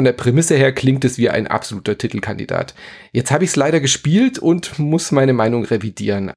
[0.00, 2.72] von der Prämisse her klingt es wie ein absoluter Titelkandidat.
[3.12, 6.32] Jetzt habe ich es leider gespielt und muss meine Meinung revidieren.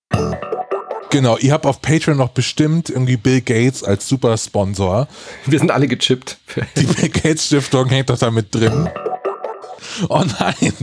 [1.10, 5.08] Genau, ihr habt auf Patreon noch bestimmt irgendwie Bill Gates als super Sponsor.
[5.46, 6.40] Wir sind alle gechippt.
[6.76, 8.90] Die Bill Gates Stiftung hängt doch da mit drin.
[10.10, 10.74] Oh nein.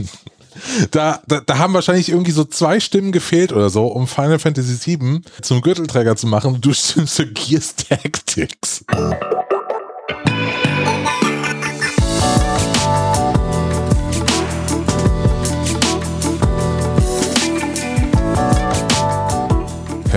[0.89, 4.97] Da, da, da haben wahrscheinlich irgendwie so zwei Stimmen gefehlt oder so, um Final Fantasy
[4.99, 6.59] VII zum Gürtelträger zu machen.
[6.61, 8.83] Du stimmst für Gears Tactics.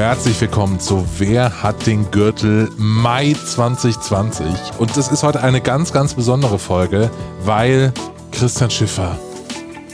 [0.04, 4.46] Herzlich willkommen zu Wer hat den Gürtel Mai 2020.
[4.76, 7.10] Und das ist heute eine ganz, ganz besondere Folge,
[7.42, 7.90] weil
[8.30, 9.18] Christian Schiffer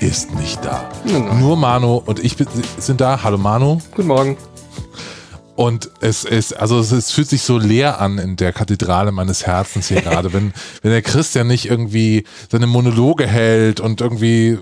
[0.01, 0.91] ist nicht da.
[1.05, 1.39] Nein.
[1.39, 2.35] Nur Manu und ich
[2.79, 3.23] sind da.
[3.23, 3.79] Hallo Manu.
[3.95, 4.37] Guten Morgen.
[5.55, 9.87] Und es ist, also es, fühlt sich so leer an in der Kathedrale meines Herzens
[9.87, 14.59] hier gerade, wenn, wenn der Christian nicht irgendwie seine Monologe hält und irgendwie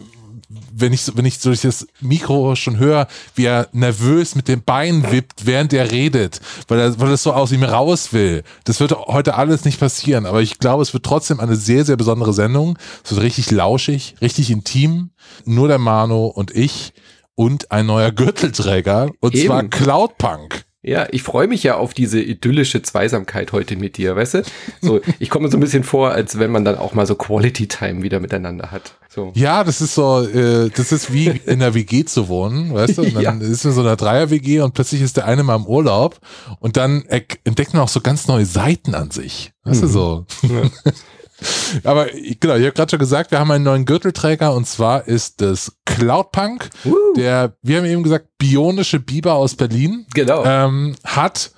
[0.48, 5.10] wenn ich, wenn ich durch das Mikro schon höre, wie er nervös mit den Beinen
[5.10, 8.42] wippt, während er redet, weil er, weil er so aus ihm raus will.
[8.64, 11.96] Das wird heute alles nicht passieren, aber ich glaube, es wird trotzdem eine sehr, sehr
[11.96, 12.78] besondere Sendung.
[13.04, 15.10] Es wird richtig lauschig, richtig intim.
[15.44, 16.94] Nur der Mano und ich
[17.34, 19.46] und ein neuer Gürtelträger und Eben.
[19.46, 20.64] zwar Cloudpunk.
[20.82, 24.42] Ja, ich freue mich ja auf diese idyllische Zweisamkeit heute mit dir, weißt du?
[24.80, 27.66] So, ich komme so ein bisschen vor, als wenn man dann auch mal so Quality
[27.66, 28.94] Time wieder miteinander hat.
[29.08, 29.32] So.
[29.34, 33.02] Ja, das ist so, äh, das ist wie in der WG zu wohnen, weißt du?
[33.02, 33.32] Und dann ja.
[33.32, 36.20] ist man so eine Dreier-WG und plötzlich ist der eine mal im Urlaub
[36.60, 39.52] und dann entdeckt man auch so ganz neue Seiten an sich.
[39.64, 39.86] Weißt mhm.
[39.86, 40.26] du so?
[40.42, 40.92] Ja.
[41.84, 45.40] Aber genau, ich habe gerade schon gesagt, wir haben einen neuen Gürtelträger und zwar ist
[45.40, 46.94] das Cloudpunk, uh.
[47.16, 50.06] der, wir haben eben gesagt, bionische Biber aus Berlin.
[50.14, 50.44] Genau.
[50.44, 51.52] Ähm, hat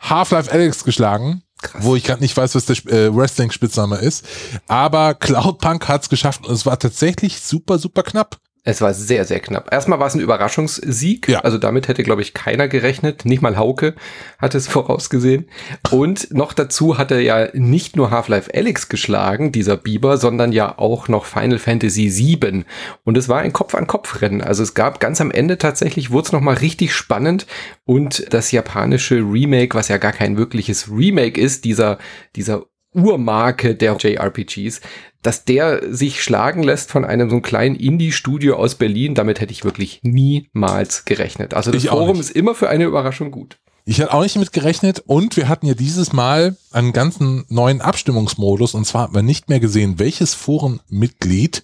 [0.00, 1.42] Half-Life Alex geschlagen.
[1.62, 1.84] Krass.
[1.84, 4.26] Wo ich gerade nicht weiß, was der äh, Wrestling-Spitzname ist.
[4.66, 8.38] Aber Cloudpunk hat es geschafft und es war tatsächlich super, super knapp.
[8.64, 9.72] Es war sehr, sehr knapp.
[9.72, 11.28] Erstmal war es ein Überraschungssieg.
[11.28, 11.40] Ja.
[11.40, 13.24] Also damit hätte, glaube ich, keiner gerechnet.
[13.24, 13.96] Nicht mal Hauke
[14.38, 15.48] hat es vorausgesehen.
[15.90, 20.78] Und noch dazu hat er ja nicht nur Half-Life Alyx geschlagen, dieser Biber, sondern ja
[20.78, 22.64] auch noch Final Fantasy VII.
[23.02, 24.42] Und es war ein Kopf-an-Kopf-Rennen.
[24.42, 27.48] Also es gab ganz am Ende tatsächlich, wurde es nochmal richtig spannend.
[27.84, 31.98] Und das japanische Remake, was ja gar kein wirkliches Remake ist, dieser,
[32.36, 34.80] dieser Urmarke der JRPGs,
[35.22, 39.52] dass der sich schlagen lässt von einem so einem kleinen Indie-Studio aus Berlin, damit hätte
[39.52, 41.54] ich wirklich niemals gerechnet.
[41.54, 43.58] Also das ich Forum ist immer für eine Überraschung gut.
[43.84, 47.80] Ich hatte auch nicht mit gerechnet und wir hatten ja dieses Mal einen ganzen neuen
[47.80, 51.62] Abstimmungsmodus und zwar haben wir nicht mehr gesehen, welches Forenmitglied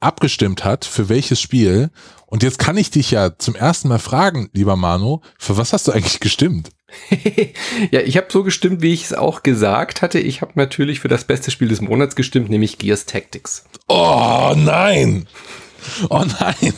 [0.00, 1.90] abgestimmt hat für welches Spiel.
[2.26, 5.88] Und jetzt kann ich dich ja zum ersten Mal fragen, lieber Manu, für was hast
[5.88, 6.70] du eigentlich gestimmt?
[7.90, 10.18] ja, ich habe so gestimmt, wie ich es auch gesagt hatte.
[10.18, 13.64] Ich habe natürlich für das beste Spiel des Monats gestimmt, nämlich Gears Tactics.
[13.88, 15.26] Oh nein!
[16.08, 16.74] Oh nein!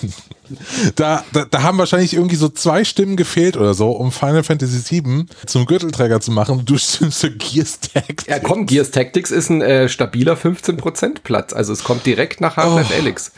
[0.96, 5.02] Da, da, da haben wahrscheinlich irgendwie so zwei Stimmen gefehlt oder so, um Final Fantasy
[5.02, 6.64] VII zum Gürtelträger zu machen.
[6.64, 8.26] Du stimmst für Gears Tactics.
[8.26, 11.52] Ja, komm, Gears Tactics ist ein äh, stabiler 15% Platz.
[11.52, 13.00] Also es kommt direkt nach Half-Life oh.
[13.00, 13.32] Alyx.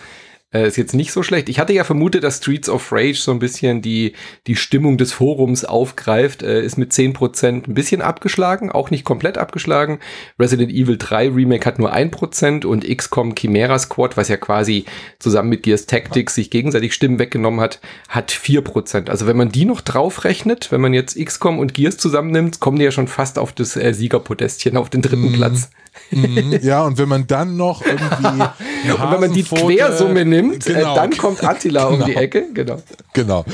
[0.54, 1.48] Äh, ist jetzt nicht so schlecht.
[1.48, 4.12] Ich hatte ja vermutet, dass Streets of Rage so ein bisschen die,
[4.46, 6.42] die Stimmung des Forums aufgreift.
[6.42, 9.98] Äh, ist mit 10% ein bisschen abgeschlagen, auch nicht komplett abgeschlagen.
[10.38, 14.84] Resident Evil 3 Remake hat nur 1% und XCOM Chimera Squad, was ja quasi
[15.18, 19.10] zusammen mit Gears Tactics sich gegenseitig Stimmen weggenommen hat, hat 4%.
[19.10, 22.84] Also wenn man die noch draufrechnet, wenn man jetzt XCOM und Gears zusammennimmt, kommen die
[22.84, 25.34] ja schon fast auf das äh, Siegerpodestchen, auf den dritten mm.
[25.34, 25.70] Platz.
[26.10, 28.42] Mhm, ja, und wenn man dann noch irgendwie.
[28.92, 30.92] und wenn man die Quersumme nimmt, äh, genau.
[30.92, 32.02] äh, dann kommt Attila genau.
[32.02, 32.46] um die Ecke.
[32.52, 32.82] Genau.
[33.12, 33.44] Genau.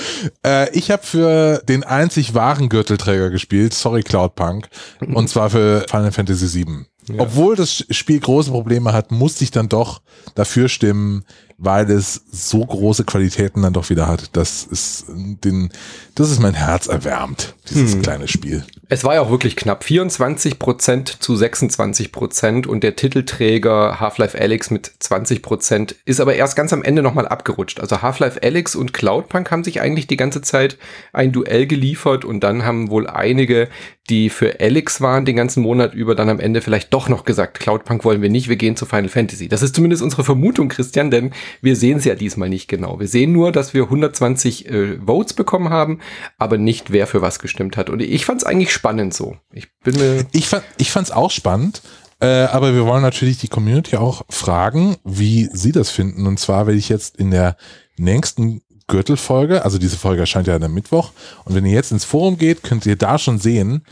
[0.45, 4.69] Äh, ich habe für den einzig wahren Gürtelträger gespielt, sorry Cloudpunk,
[5.01, 5.17] mhm.
[5.17, 6.87] und zwar für Final Fantasy VII.
[7.09, 7.23] Ja.
[7.23, 10.01] Obwohl das Spiel große Probleme hat, musste ich dann doch
[10.35, 11.25] dafür stimmen,
[11.61, 14.31] weil es so große Qualitäten dann doch wieder hat.
[14.33, 15.71] Das ist den,
[16.15, 18.03] das ist mein Herz erwärmt, dieses hm.
[18.03, 18.65] kleine Spiel.
[18.89, 19.85] Es war ja auch wirklich knapp.
[19.85, 26.35] 24 Prozent zu 26 Prozent und der Titelträger Half-Life Alyx mit 20 Prozent ist aber
[26.35, 27.79] erst ganz am Ende nochmal abgerutscht.
[27.79, 30.79] Also Half-Life Alyx und Cloudpunk haben sich eigentlich die ganze Zeit
[31.13, 33.69] ein Duell geliefert und dann haben wohl einige,
[34.09, 37.61] die für Alyx waren, den ganzen Monat über, dann am Ende vielleicht doch noch gesagt,
[37.61, 39.49] Cloudpunk wollen wir nicht, wir gehen zu Final Fantasy.
[39.49, 43.01] Das ist zumindest unsere Vermutung, Christian, denn wir sehen es ja diesmal nicht genau.
[43.01, 46.01] Wir sehen nur, dass wir 120 äh, Votes bekommen haben,
[46.39, 47.91] aber nicht, wer für was gestimmt hat.
[47.91, 49.37] Und ich fand es eigentlich spannend so.
[49.53, 50.27] Ich bin mir.
[50.33, 51.83] Ich fand ich fand's auch spannend.
[52.21, 56.27] Äh, aber wir wollen natürlich die Community auch fragen, wie sie das finden.
[56.27, 57.57] Und zwar werde ich jetzt in der
[57.97, 61.13] nächsten Gürtelfolge, also diese Folge erscheint ja am Mittwoch.
[61.45, 63.87] Und wenn ihr jetzt ins Forum geht, könnt ihr da schon sehen,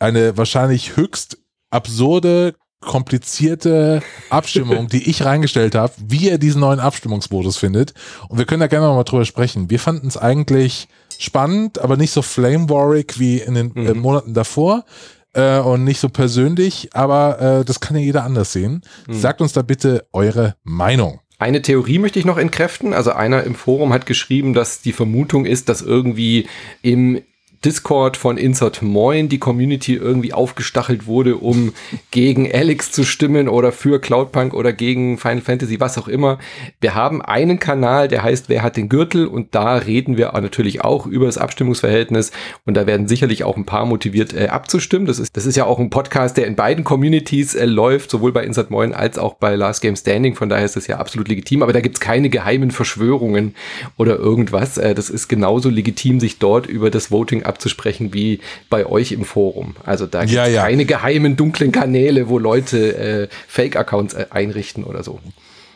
[0.00, 1.38] eine wahrscheinlich höchst
[1.70, 7.94] absurde komplizierte Abstimmung, die ich reingestellt habe, wie er diesen neuen Abstimmungsmodus findet.
[8.28, 9.70] Und wir können da gerne mal drüber sprechen.
[9.70, 10.88] Wir fanden es eigentlich
[11.18, 14.00] spannend, aber nicht so flame-warrig wie in den äh, mhm.
[14.00, 14.84] Monaten davor
[15.32, 18.82] äh, und nicht so persönlich, aber äh, das kann ja jeder anders sehen.
[19.06, 19.14] Mhm.
[19.14, 21.20] Sagt uns da bitte eure Meinung.
[21.38, 22.94] Eine Theorie möchte ich noch entkräften.
[22.94, 26.46] Also einer im Forum hat geschrieben, dass die Vermutung ist, dass irgendwie
[26.82, 27.20] im
[27.64, 31.72] Discord von Insert Moin die Community irgendwie aufgestachelt wurde, um
[32.10, 36.38] gegen Alex zu stimmen oder für Cloudpunk oder gegen Final Fantasy, was auch immer.
[36.80, 40.82] Wir haben einen Kanal, der heißt Wer hat den Gürtel und da reden wir natürlich
[40.82, 42.32] auch über das Abstimmungsverhältnis
[42.66, 45.06] und da werden sicherlich auch ein paar motiviert äh, abzustimmen.
[45.06, 48.32] Das ist, das ist ja auch ein Podcast, der in beiden Communities äh, läuft, sowohl
[48.32, 50.34] bei Insert Moin als auch bei Last Game Standing.
[50.34, 53.54] Von daher ist das ja absolut legitim, aber da gibt's keine geheimen Verschwörungen
[53.96, 54.78] oder irgendwas.
[54.78, 58.40] Äh, das ist genauso legitim, sich dort über das Voting abzusprechen wie
[58.70, 59.76] bei euch im Forum.
[59.84, 60.62] Also da gibt es ja, ja.
[60.62, 65.20] keine geheimen dunklen Kanäle, wo Leute äh, Fake-Accounts äh, einrichten oder so.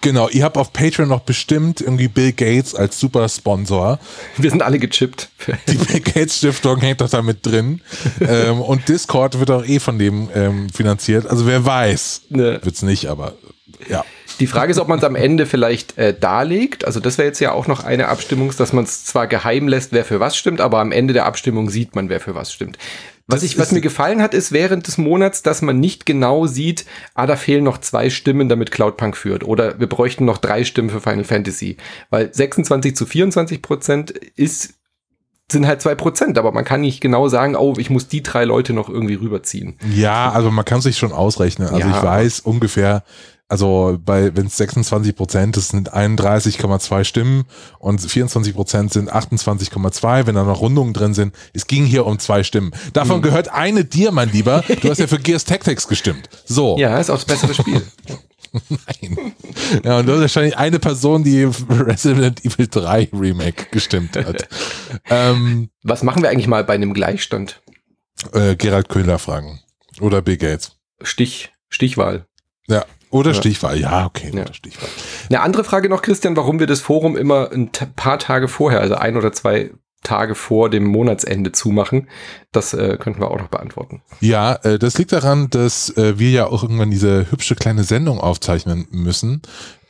[0.07, 3.99] Genau, ihr habt auf Patreon noch bestimmt irgendwie Bill Gates als Supersponsor.
[4.37, 5.31] Wir sind alle gechippt.
[5.69, 7.81] Die Bill Gates Stiftung hängt doch da mit drin.
[8.21, 11.27] ähm, und Discord wird auch eh von dem ähm, finanziert.
[11.27, 12.23] Also wer weiß.
[12.29, 12.61] Ne.
[12.63, 13.35] Wird's nicht, aber
[13.89, 14.05] ja.
[14.39, 16.85] Die Frage ist, ob man es am Ende vielleicht äh, darlegt.
[16.85, 19.93] Also das wäre jetzt ja auch noch eine Abstimmung, dass man es zwar geheim lässt,
[19.93, 22.79] wer für was stimmt, aber am Ende der Abstimmung sieht man, wer für was stimmt.
[23.29, 26.85] Was, ich, was mir gefallen hat, ist während des Monats, dass man nicht genau sieht,
[27.15, 29.43] ah, da fehlen noch zwei Stimmen, damit Cloudpunk führt.
[29.43, 31.77] Oder wir bräuchten noch drei Stimmen für Final Fantasy.
[32.11, 34.75] Weil 26 zu 24 Prozent ist
[35.51, 38.45] sind halt zwei Prozent, aber man kann nicht genau sagen, oh, ich muss die drei
[38.45, 39.79] Leute noch irgendwie rüberziehen.
[39.95, 41.69] Ja, also man kann sich schon ausrechnen.
[41.69, 43.05] Also ja, ich weiß ungefähr,
[43.49, 47.45] also bei, wenn es 26 Prozent ist, sind 31,2 Stimmen
[47.79, 51.33] und 24 Prozent sind 28,2, wenn da noch Rundungen drin sind.
[51.53, 52.73] Es ging hier um zwei Stimmen.
[52.93, 53.23] Davon mhm.
[53.23, 54.65] gehört eine dir, mein Lieber.
[54.83, 56.29] Du hast ja für Gears Tactics gestimmt.
[56.45, 56.77] So.
[56.77, 57.83] Ja, ist auch das bessere Spiel.
[58.53, 59.33] Nein.
[59.85, 64.49] Ja, und du hast wahrscheinlich eine Person, die Resident Evil 3 Remake gestimmt hat.
[65.11, 67.61] ähm, Was machen wir eigentlich mal bei einem Gleichstand?
[68.33, 69.61] Äh, Gerald Köhler fragen.
[70.01, 70.73] Oder Bill Gates.
[71.03, 72.27] Stich, Stichwahl.
[72.69, 73.37] Ja, oder ja.
[73.37, 74.31] Stichwahl, ja, okay.
[74.35, 74.53] Ja.
[74.53, 74.89] Stichwahl.
[75.29, 78.95] Eine andere Frage noch, Christian, warum wir das Forum immer ein paar Tage vorher, also
[78.95, 79.71] ein oder zwei
[80.03, 82.09] Tage vor dem Monatsende zumachen.
[82.53, 84.03] Das äh, könnten wir auch noch beantworten.
[84.21, 88.21] Ja, äh, das liegt daran, dass äh, wir ja auch irgendwann diese hübsche kleine Sendung
[88.21, 89.43] aufzeichnen müssen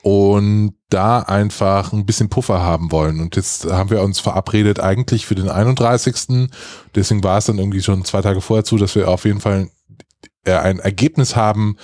[0.03, 3.21] und da einfach ein bisschen Puffer haben wollen.
[3.21, 6.49] Und jetzt haben wir uns verabredet eigentlich für den 31.
[6.95, 9.69] Deswegen war es dann irgendwie schon zwei Tage vorher zu, dass wir auf jeden Fall
[10.45, 11.77] äh, ein Ergebnis haben,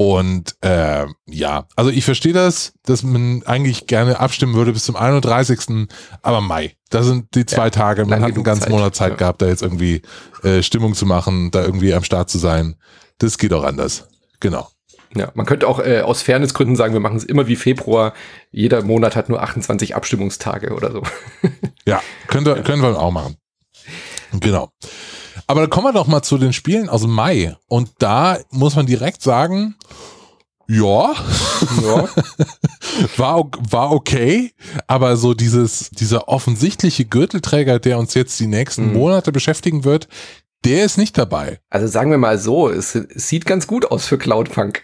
[0.00, 4.94] und äh, ja, also ich verstehe das, dass man eigentlich gerne abstimmen würde bis zum
[4.94, 5.88] 31.
[6.22, 8.04] Aber Mai, da sind die zwei ja, Tage.
[8.04, 9.16] Man hat einen ganzen Zeit, Monat Zeit ja.
[9.16, 10.02] gehabt, da jetzt irgendwie
[10.44, 12.76] äh, Stimmung zu machen, da irgendwie am Start zu sein.
[13.18, 14.06] Das geht auch anders.
[14.38, 14.68] Genau.
[15.16, 18.14] Ja, man könnte auch äh, aus Fairnessgründen sagen, wir machen es immer wie Februar.
[18.52, 21.02] Jeder Monat hat nur 28 Abstimmungstage oder so.
[21.84, 23.36] ja, könnte, können wir auch machen.
[24.30, 24.70] Genau.
[25.48, 27.56] Aber dann kommen wir doch mal zu den Spielen aus Mai.
[27.68, 29.76] Und da muss man direkt sagen,
[30.68, 31.14] ja,
[31.82, 32.08] ja.
[33.16, 34.52] war, war okay,
[34.86, 38.92] aber so dieses, dieser offensichtliche Gürtelträger, der uns jetzt die nächsten mhm.
[38.92, 40.08] Monate beschäftigen wird,
[40.64, 41.60] der ist nicht dabei.
[41.70, 44.82] Also sagen wir mal so, es, es sieht ganz gut aus für Cloudpunk.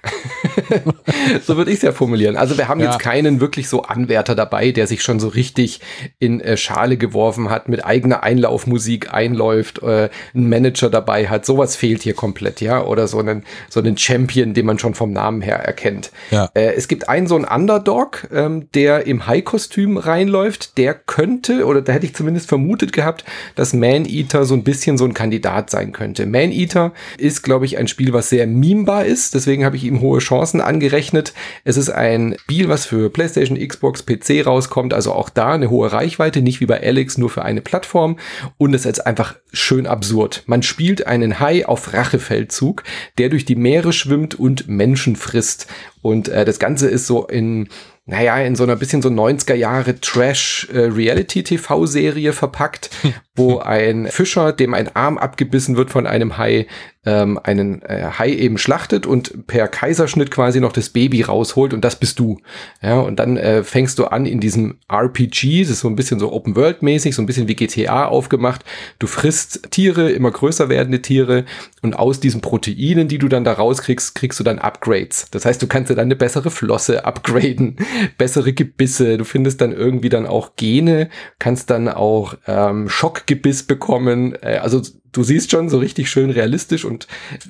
[1.44, 2.36] so würde ich es ja formulieren.
[2.36, 2.92] Also wir haben ja.
[2.92, 5.80] jetzt keinen wirklich so Anwärter dabei, der sich schon so richtig
[6.20, 11.44] in äh, Schale geworfen hat, mit eigener Einlaufmusik einläuft, äh, einen Manager dabei hat.
[11.44, 12.84] Sowas fehlt hier komplett, ja.
[12.84, 16.12] Oder so einen, so einen Champion, den man schon vom Namen her erkennt.
[16.30, 16.50] Ja.
[16.54, 20.78] Äh, es gibt einen so einen Underdog, ähm, der im High-Kostüm reinläuft.
[20.78, 23.24] Der könnte, oder da hätte ich zumindest vermutet gehabt,
[23.56, 26.26] dass Man-Eater so ein bisschen so ein Kandidat Art sein könnte.
[26.26, 29.34] Man-Eater ist, glaube ich, ein Spiel, was sehr memebar ist.
[29.34, 31.32] Deswegen habe ich ihm hohe Chancen angerechnet.
[31.64, 34.92] Es ist ein Spiel, was für PlayStation, Xbox, PC rauskommt.
[34.92, 36.42] Also auch da eine hohe Reichweite.
[36.42, 38.18] Nicht wie bei Alex nur für eine Plattform.
[38.58, 40.42] Und es ist einfach schön absurd.
[40.46, 42.84] Man spielt einen Hai auf Rachefeldzug,
[43.16, 45.66] der durch die Meere schwimmt und Menschen frisst.
[46.02, 47.68] Und äh, das Ganze ist so in
[48.06, 52.90] naja, in so einer bisschen so 90er Jahre Trash-Reality-TV-Serie äh, verpackt,
[53.34, 56.66] wo ein Fischer, dem ein Arm abgebissen wird von einem Hai,
[57.06, 61.84] ähm, einen äh, Hai eben schlachtet und per Kaiserschnitt quasi noch das Baby rausholt und
[61.84, 62.40] das bist du.
[62.82, 66.18] Ja, und dann äh, fängst du an in diesem RPG, das ist so ein bisschen
[66.18, 68.64] so Open World mäßig, so ein bisschen wie GTA aufgemacht.
[68.98, 71.44] Du frisst Tiere, immer größer werdende Tiere
[71.82, 75.26] und aus diesen Proteinen, die du dann da rauskriegst, kriegst du dann Upgrades.
[75.30, 77.76] Das heißt, du kannst dir dann eine bessere Flosse upgraden,
[78.18, 84.36] bessere Gebisse, du findest dann irgendwie dann auch Gene, kannst dann auch ähm, Schockgebiss bekommen,
[84.40, 84.80] äh, also
[85.14, 87.06] du siehst schon, so richtig schön realistisch und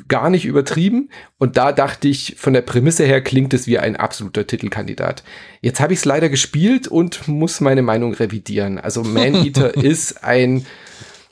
[0.07, 1.11] gar nicht übertrieben.
[1.39, 5.25] Und da dachte ich, von der Prämisse her klingt es wie ein absoluter Titelkandidat.
[5.61, 8.79] Jetzt habe ich es leider gespielt und muss meine Meinung revidieren.
[8.79, 10.65] Also Man Eater ist ein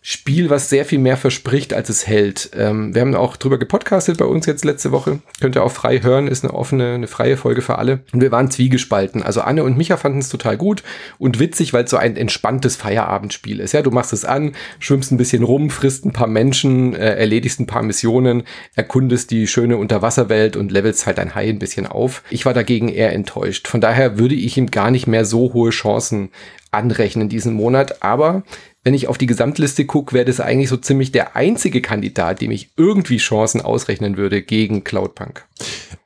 [0.04, 2.50] Spiel, was sehr viel mehr verspricht, als es hält.
[2.58, 5.20] Ähm, wir haben auch drüber gepodcastet bei uns jetzt letzte Woche.
[5.40, 8.00] Könnt ihr auch frei hören, ist eine offene, eine freie Folge für alle.
[8.12, 9.22] Und wir waren zwiegespalten.
[9.22, 10.82] Also Anne und Micha fanden es total gut
[11.18, 13.74] und witzig, weil es so ein entspanntes Feierabendspiel ist.
[13.74, 17.60] Ja, du machst es an, schwimmst ein bisschen rum, frisst ein paar Menschen, äh, erledigst
[17.60, 18.42] ein paar Missionen,
[18.74, 22.24] erkundest die schöne Unterwasserwelt und levelst halt dein Hai ein bisschen auf.
[22.28, 23.68] Ich war dagegen eher enttäuscht.
[23.68, 26.30] Von daher würde ich ihm gar nicht mehr so hohe Chancen
[26.72, 28.02] anrechnen diesen Monat.
[28.02, 28.42] Aber
[28.84, 32.50] wenn ich auf die Gesamtliste gucke, wäre das eigentlich so ziemlich der einzige Kandidat, dem
[32.50, 35.46] ich irgendwie Chancen ausrechnen würde gegen Cloudpunk.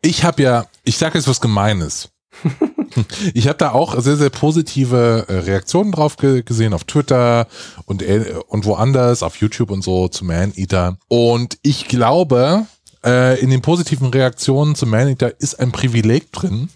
[0.03, 2.11] Ich habe ja, ich sage jetzt was Gemeines.
[3.35, 7.47] ich habe da auch sehr, sehr positive äh, Reaktionen drauf gesehen auf Twitter
[7.87, 10.99] und, äh, und woanders, auf YouTube und so zu Maneater.
[11.09, 12.67] Und ich glaube,
[13.05, 16.69] äh, in den positiven Reaktionen zu Maneater ist ein Privileg drin,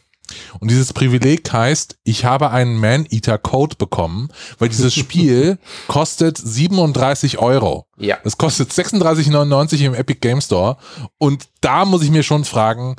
[0.61, 5.59] und dieses Privileg heißt, ich habe einen Man-Eater-Code bekommen, weil dieses Spiel
[5.89, 7.87] kostet 37 Euro.
[7.97, 8.19] Ja.
[8.25, 10.77] Es kostet 36,99 im Epic Game Store.
[11.19, 12.97] Und da muss ich mir schon fragen,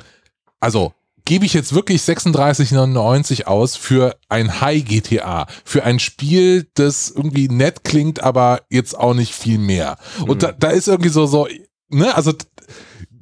[0.59, 0.93] also
[1.25, 7.47] gebe ich jetzt wirklich 36,99 aus für ein High GTA, für ein Spiel, das irgendwie
[7.47, 9.97] nett klingt, aber jetzt auch nicht viel mehr.
[10.19, 10.39] Und mhm.
[10.39, 11.47] da, da ist irgendwie so, so,
[11.89, 12.33] ne, also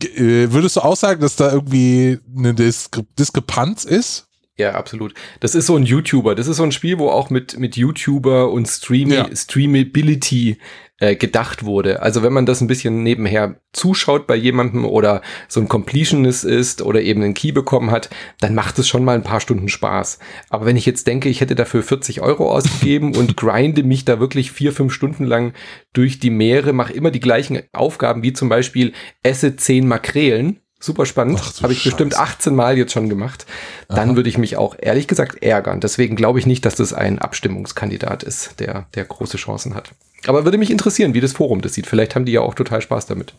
[0.03, 4.28] würdest du auch sagen, dass da irgendwie eine Diskre Diskrepanz ist?
[4.59, 5.13] Ja, absolut.
[5.39, 6.35] Das ist so ein YouTuber.
[6.35, 9.29] Das ist so ein Spiel, wo auch mit, mit YouTuber und Stream ja.
[9.33, 10.57] Streamability
[10.99, 12.01] äh, gedacht wurde.
[12.01, 16.81] Also wenn man das ein bisschen nebenher zuschaut bei jemandem oder so ein Completionist ist
[16.81, 18.09] oder eben einen Key bekommen hat,
[18.41, 20.19] dann macht es schon mal ein paar Stunden Spaß.
[20.49, 24.19] Aber wenn ich jetzt denke, ich hätte dafür 40 Euro ausgegeben und grinde mich da
[24.19, 25.53] wirklich vier, fünf Stunden lang
[25.93, 28.91] durch die Meere, mache immer die gleichen Aufgaben wie zum Beispiel
[29.23, 31.41] esse zehn Makrelen, Super spannend.
[31.61, 31.89] Habe ich Scheiße.
[31.89, 33.45] bestimmt 18 Mal jetzt schon gemacht.
[33.89, 34.15] Dann Aha.
[34.15, 35.81] würde ich mich auch ehrlich gesagt ärgern.
[35.81, 39.91] Deswegen glaube ich nicht, dass das ein Abstimmungskandidat ist, der, der große Chancen hat.
[40.25, 41.85] Aber würde mich interessieren, wie das Forum das sieht.
[41.85, 43.33] Vielleicht haben die ja auch total Spaß damit.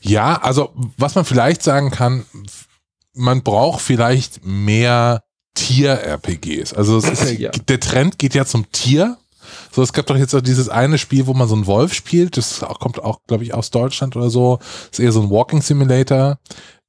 [0.00, 2.24] Ja, also was man vielleicht sagen kann,
[3.14, 5.22] man braucht vielleicht mehr
[5.54, 6.72] Tier-RPGs.
[6.72, 7.50] Also ja, ja.
[7.50, 9.18] der Trend geht ja zum Tier.
[9.70, 12.36] So, es gab doch jetzt auch dieses eine Spiel, wo man so einen Wolf spielt.
[12.36, 14.58] Das kommt auch, glaube ich, aus Deutschland oder so.
[14.90, 16.38] Ist eher so ein Walking Simulator.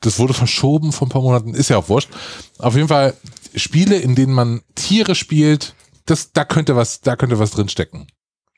[0.02, 1.54] Das wurde verschoben vor ein paar Monaten.
[1.54, 2.10] Ist ja auch wurscht.
[2.58, 3.14] Auf jeden Fall
[3.56, 5.74] Spiele, in denen man Tiere spielt,
[6.06, 8.08] das, da könnte was, da könnte was drinstecken.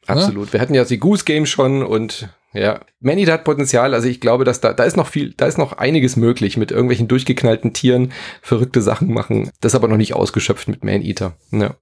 [0.08, 0.48] Absolut.
[0.48, 0.53] Ne?
[0.53, 3.93] Wir hatten ja die Goose Game schon und ja, Manny hat Potenzial.
[3.93, 6.72] Also ich glaube, dass da, da ist noch viel, da ist noch einiges möglich mit
[6.72, 9.51] irgendwelchen durchgeknallten Tieren, verrückte Sachen machen.
[9.62, 11.38] Das ist aber noch nicht ausgeschöpft mit Man Eater.
[11.51, 11.75] Ja.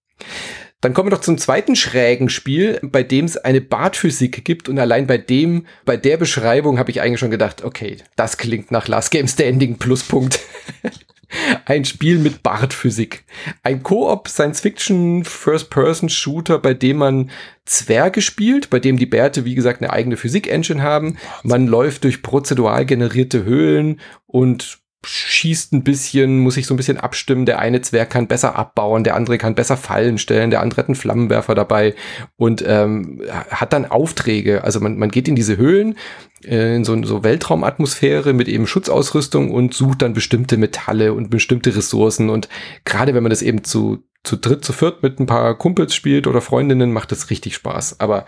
[0.82, 4.80] Dann kommen wir doch zum zweiten schrägen Spiel, bei dem es eine Bartphysik gibt und
[4.80, 8.88] allein bei dem, bei der Beschreibung habe ich eigentlich schon gedacht, okay, das klingt nach
[8.88, 10.40] Last Game Standing Pluspunkt.
[11.66, 13.24] Ein Spiel mit Bartphysik.
[13.62, 17.30] Ein Koop Science-Fiction First-Person-Shooter, bei dem man
[17.66, 21.18] Zwerge spielt, bei dem die Bärte, wie gesagt, eine eigene Physik-Engine haben.
[21.44, 26.98] Man läuft durch prozedural generierte Höhlen und schießt ein bisschen, muss sich so ein bisschen
[26.98, 27.46] abstimmen.
[27.46, 30.88] Der eine Zwerg kann besser abbauen, der andere kann besser Fallen stellen, der andere hat
[30.88, 31.96] einen Flammenwerfer dabei
[32.36, 34.64] und ähm, hat dann Aufträge.
[34.64, 35.96] Also man, man geht in diese Höhlen,
[36.44, 41.76] äh, in so, so Weltraumatmosphäre mit eben Schutzausrüstung und sucht dann bestimmte Metalle und bestimmte
[41.76, 42.30] Ressourcen.
[42.30, 42.50] Und
[42.84, 46.28] gerade wenn man das eben zu, zu dritt, zu viert mit ein paar Kumpels spielt
[46.28, 48.02] oder Freundinnen, macht das richtig Spaß.
[48.02, 48.26] Aber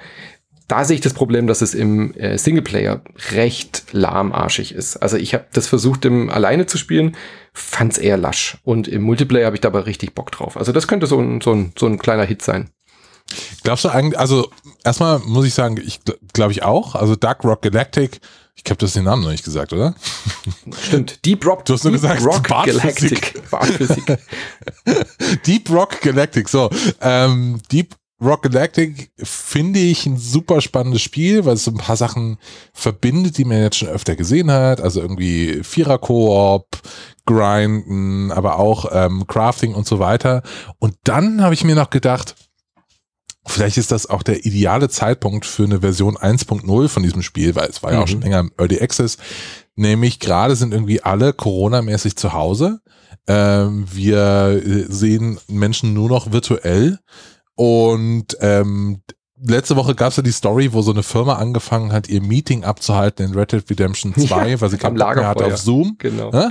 [0.71, 3.01] da sehe ich das Problem, dass es im äh, Singleplayer
[3.33, 4.95] recht lahmarschig ist.
[4.95, 7.17] Also ich habe das versucht, im alleine zu spielen,
[7.51, 8.57] fand's eher lasch.
[8.63, 10.55] Und im Multiplayer habe ich dabei richtig Bock drauf.
[10.55, 12.69] Also das könnte so ein, so ein, so ein kleiner Hit sein.
[13.63, 14.49] Glaubst du eigentlich, also
[14.85, 15.99] erstmal muss ich sagen, ich
[16.31, 16.95] glaube ich auch.
[16.95, 18.21] Also Dark Rock Galactic,
[18.55, 19.93] ich habe das den Namen noch nicht gesagt, oder?
[20.87, 21.65] Stimmt, Deep Rock.
[21.65, 23.41] Du hast nur gesagt Rock Galactic.
[25.45, 26.47] Deep Rock Galactic.
[26.47, 26.69] So,
[27.01, 31.97] ähm, Deep Rock Galactic finde ich ein super spannendes Spiel, weil es so ein paar
[31.97, 32.37] Sachen
[32.71, 34.79] verbindet, die man jetzt schon öfter gesehen hat.
[34.79, 36.67] Also irgendwie Vierer-Koop,
[37.25, 40.43] Grinden, aber auch ähm, Crafting und so weiter.
[40.77, 42.35] Und dann habe ich mir noch gedacht,
[43.47, 47.69] vielleicht ist das auch der ideale Zeitpunkt für eine Version 1.0 von diesem Spiel, weil
[47.69, 48.03] es war ja mhm.
[48.03, 49.17] auch schon länger im Early Access.
[49.75, 52.81] Nämlich gerade sind irgendwie alle Corona-mäßig zu Hause.
[53.27, 56.99] Ähm, wir äh, sehen Menschen nur noch virtuell.
[57.61, 59.03] Und ähm,
[59.39, 62.63] letzte Woche gab es ja die Story, wo so eine Firma angefangen hat, ihr Meeting
[62.63, 65.95] abzuhalten in Red Dead Redemption 2, ja, weil sie kein Lager hatte auf Zoom.
[65.99, 66.31] Genau.
[66.31, 66.49] Ja?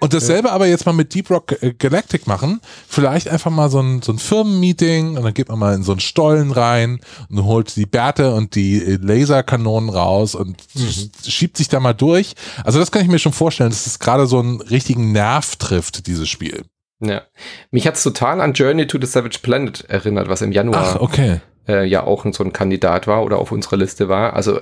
[0.00, 0.54] Und dasselbe ja.
[0.54, 2.60] aber jetzt mal mit Deep Rock äh, Galactic machen.
[2.86, 5.92] Vielleicht einfach mal so ein, so ein Firmenmeeting und dann geht man mal in so
[5.92, 7.00] einen Stollen rein
[7.30, 11.10] und holt die Bärte und die äh, Laserkanonen raus und mhm.
[11.26, 12.34] schiebt sich da mal durch.
[12.64, 16.06] Also das kann ich mir schon vorstellen, dass es gerade so einen richtigen Nerv trifft,
[16.06, 16.66] dieses Spiel.
[17.00, 17.22] Ja.
[17.70, 21.40] Mich hat's total an Journey to the Savage Planet erinnert, was im Januar Ach, okay.
[21.66, 24.34] äh, ja auch so ein Kandidat war oder auf unserer Liste war.
[24.34, 24.60] Also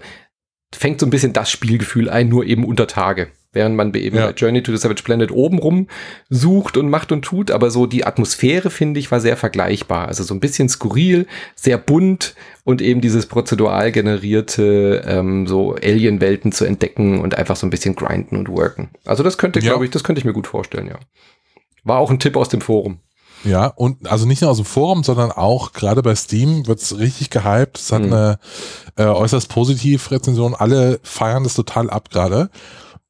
[0.74, 3.28] fängt so ein bisschen das Spielgefühl ein, nur eben unter Tage.
[3.50, 4.30] Während man eben ja.
[4.30, 5.88] Journey to the Savage Planet obenrum
[6.28, 10.06] sucht und macht und tut, aber so die Atmosphäre, finde ich, war sehr vergleichbar.
[10.06, 16.52] Also so ein bisschen skurril, sehr bunt und eben dieses prozedural generierte, ähm, so Alien-Welten
[16.52, 18.90] zu entdecken und einfach so ein bisschen grinden und worken.
[19.06, 19.70] Also das könnte, ja.
[19.70, 20.98] glaube ich, das könnte ich mir gut vorstellen, ja.
[21.88, 23.00] War auch ein Tipp aus dem Forum.
[23.44, 26.98] Ja, und also nicht nur aus dem Forum, sondern auch gerade bei Steam wird es
[26.98, 27.78] richtig gehypt.
[27.78, 28.12] Es hat mhm.
[28.12, 28.38] eine
[28.96, 30.54] äh, äußerst positiv Rezension.
[30.54, 32.50] Alle feiern das total ab gerade.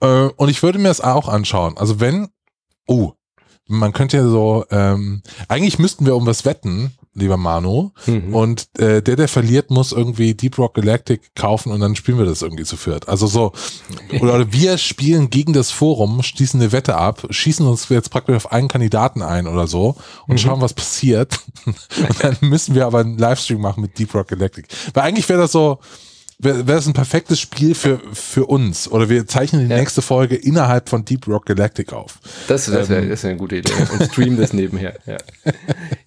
[0.01, 1.79] Äh, und ich würde mir das auch anschauen.
[1.79, 2.29] Also wenn,
[2.87, 3.13] oh,
[3.67, 7.91] man könnte ja so, ähm, eigentlich müssten wir um was wetten, lieber Manu.
[8.07, 8.35] Mhm.
[8.35, 12.25] Und äh, der, der verliert, muss irgendwie Deep Rock Galactic kaufen und dann spielen wir
[12.25, 13.09] das irgendwie zu viert.
[13.09, 13.53] Also so,
[14.21, 18.53] oder wir spielen gegen das Forum, schließen eine Wette ab, schießen uns jetzt praktisch auf
[18.53, 19.97] einen Kandidaten ein oder so
[20.27, 20.39] und mhm.
[20.39, 21.41] schauen, was passiert.
[21.67, 24.67] und dann müssen wir aber einen Livestream machen mit Deep Rock Galactic.
[24.95, 25.79] Weil eigentlich wäre das so,
[26.38, 28.90] wäre wär das ein perfektes Spiel für, für uns.
[28.90, 29.78] Oder wir zeichnen die ja.
[29.78, 32.21] nächste Folge innerhalb von Deep Rock Galactic auf.
[32.47, 33.11] Das, das wäre ähm.
[33.11, 33.73] wär eine gute Idee.
[33.92, 34.95] Und streamen das nebenher.
[35.07, 35.16] Ja.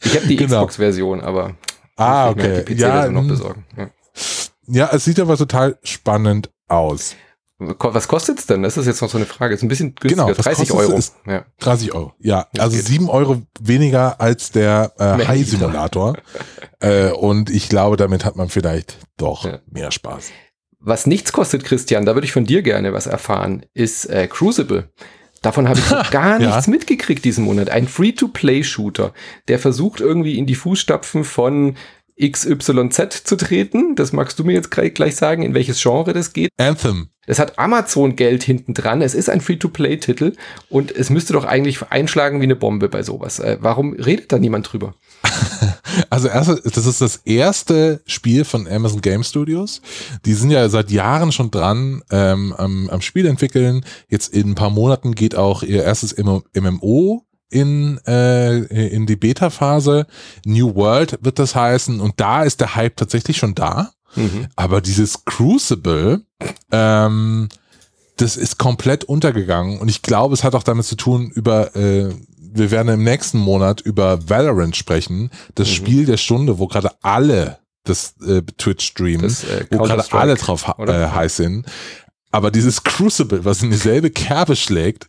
[0.04, 0.66] Ich habe die genau.
[0.66, 1.56] Xbox-Version, aber
[1.98, 2.64] ah, okay.
[2.68, 3.66] die PC-Version noch besorgen.
[3.78, 3.90] Ja.
[4.68, 7.16] ja, es sieht aber total spannend aus.
[7.64, 8.64] Was kostet es denn?
[8.64, 9.54] Das ist jetzt noch so eine Frage.
[9.54, 10.26] Ist ein bisschen günstiger.
[10.26, 11.00] Genau, 30 Euro.
[11.28, 11.46] Ja.
[11.60, 12.48] 30 Euro, ja.
[12.54, 12.88] Das also geht.
[12.88, 16.18] 7 Euro weniger als der äh, High-Simulator.
[16.80, 19.60] äh, und ich glaube, damit hat man vielleicht doch ja.
[19.70, 20.32] mehr Spaß.
[20.80, 24.90] Was nichts kostet, Christian, da würde ich von dir gerne was erfahren, ist äh, Crucible.
[25.44, 26.72] Davon habe ich so gar nichts ja.
[26.72, 27.70] mitgekriegt diesen Monat.
[27.70, 29.14] Ein Free-to-Play-Shooter,
[29.48, 31.76] der versucht irgendwie in die Fußstapfen von
[32.20, 33.96] XYZ zu treten.
[33.96, 36.50] Das magst du mir jetzt gleich sagen, in welches Genre das geht.
[36.58, 37.11] Anthem.
[37.28, 39.02] Es hat Amazon-Geld hinten dran.
[39.02, 40.34] Es ist ein Free-to-Play-Titel
[40.70, 43.40] und es müsste doch eigentlich einschlagen wie eine Bombe bei sowas.
[43.40, 44.96] Äh, warum redet da niemand drüber?
[46.10, 49.82] Also erst, das ist das erste Spiel von Amazon Game Studios.
[50.26, 53.86] Die sind ja seit Jahren schon dran ähm, am, am Spiel entwickeln.
[54.08, 60.08] Jetzt in ein paar Monaten geht auch ihr erstes MMO in, äh, in die Beta-Phase.
[60.46, 62.00] New World wird das heißen.
[62.00, 63.92] Und da ist der Hype tatsächlich schon da.
[64.16, 64.48] Mhm.
[64.56, 66.22] Aber dieses Crucible,
[66.72, 67.50] ähm,
[68.18, 69.80] das ist komplett untergegangen.
[69.80, 73.40] Und ich glaube, es hat auch damit zu tun, über, äh, wir werden im nächsten
[73.40, 75.32] Monat über Valorant sprechen.
[75.56, 75.74] Das mhm.
[75.74, 80.36] Spiel der Stunde, wo gerade alle das äh, Twitch streamen, das, äh, wo gerade alle
[80.36, 81.66] drauf äh, heiß sind.
[82.32, 85.08] Aber dieses Crucible, was in dieselbe Kerbe schlägt,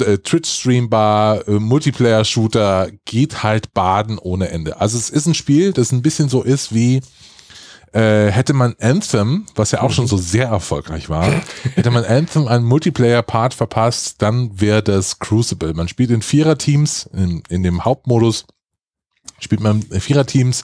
[0.00, 4.80] äh, Twitch-Streambar, äh, Multiplayer-Shooter, geht halt baden ohne Ende.
[4.80, 7.00] Also es ist ein Spiel, das ein bisschen so ist wie
[7.92, 11.30] äh, hätte man Anthem, was ja auch schon so sehr erfolgreich war,
[11.74, 15.74] hätte man Anthem einen Multiplayer-Part verpasst, dann wäre das Crucible.
[15.74, 18.46] Man spielt in Vierer-Teams in, in dem Hauptmodus
[19.40, 20.62] spielt man Viererteams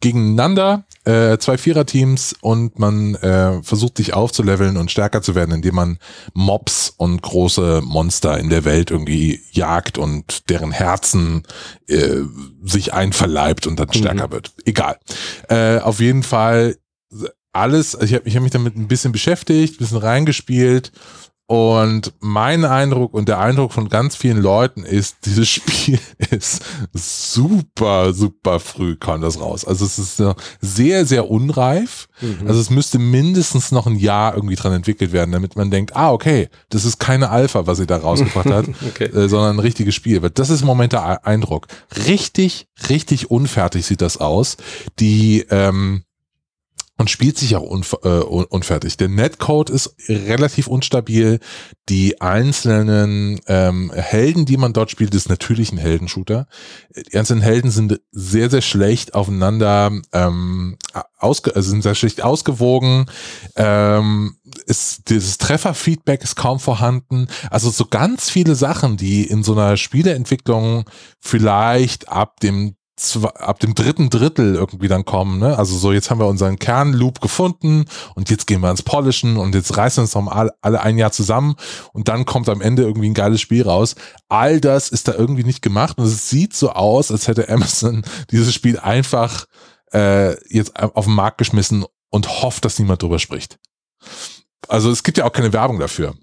[0.00, 5.74] gegeneinander, äh, zwei Viererteams und man äh, versucht sich aufzuleveln und stärker zu werden, indem
[5.74, 5.98] man
[6.34, 11.44] Mobs und große Monster in der Welt irgendwie jagt und deren Herzen
[11.86, 12.20] äh,
[12.62, 13.98] sich einverleibt und dann mhm.
[13.98, 14.52] stärker wird.
[14.64, 14.98] Egal.
[15.48, 16.76] Äh, auf jeden Fall
[17.52, 20.92] alles, ich habe ich hab mich damit ein bisschen beschäftigt, ein bisschen reingespielt
[21.50, 25.98] und mein Eindruck und der Eindruck von ganz vielen Leuten ist, dieses Spiel
[26.30, 29.64] ist super, super früh kam das raus.
[29.64, 30.22] Also es ist
[30.60, 32.06] sehr, sehr unreif.
[32.20, 32.46] Mhm.
[32.46, 36.12] Also es müsste mindestens noch ein Jahr irgendwie dran entwickelt werden, damit man denkt, ah,
[36.12, 39.06] okay, das ist keine Alpha, was sie da rausgebracht hat, okay.
[39.06, 40.20] äh, sondern ein richtiges Spiel.
[40.20, 41.66] Das ist im Moment der Eindruck.
[42.06, 44.56] Richtig, richtig unfertig sieht das aus.
[45.00, 46.04] Die, ähm,
[47.00, 48.98] und spielt sich auch unf äh, unfertig.
[48.98, 51.40] Der Netcode ist relativ unstabil.
[51.88, 56.46] Die einzelnen ähm, Helden, die man dort spielt, ist natürlich ein Heldenshooter.
[56.94, 60.76] Die einzelnen Helden sind sehr, sehr schlecht aufeinander, ähm,
[61.16, 63.06] ausge also sind sehr schlecht ausgewogen.
[63.56, 64.36] Ähm,
[64.66, 67.28] ist, dieses Trefferfeedback ist kaum vorhanden.
[67.50, 70.84] Also so ganz viele Sachen, die in so einer Spieleentwicklung
[71.18, 72.74] vielleicht ab dem
[73.34, 75.38] ab dem dritten Drittel irgendwie dann kommen.
[75.38, 75.56] Ne?
[75.56, 79.54] Also so, jetzt haben wir unseren Kernloop gefunden und jetzt gehen wir ins Polischen und
[79.54, 81.56] jetzt reißen uns noch mal alle ein Jahr zusammen
[81.92, 83.94] und dann kommt am Ende irgendwie ein geiles Spiel raus.
[84.28, 88.04] All das ist da irgendwie nicht gemacht und es sieht so aus, als hätte Amazon
[88.30, 89.46] dieses Spiel einfach
[89.92, 93.58] äh, jetzt auf den Markt geschmissen und hofft, dass niemand drüber spricht.
[94.68, 96.14] Also es gibt ja auch keine Werbung dafür.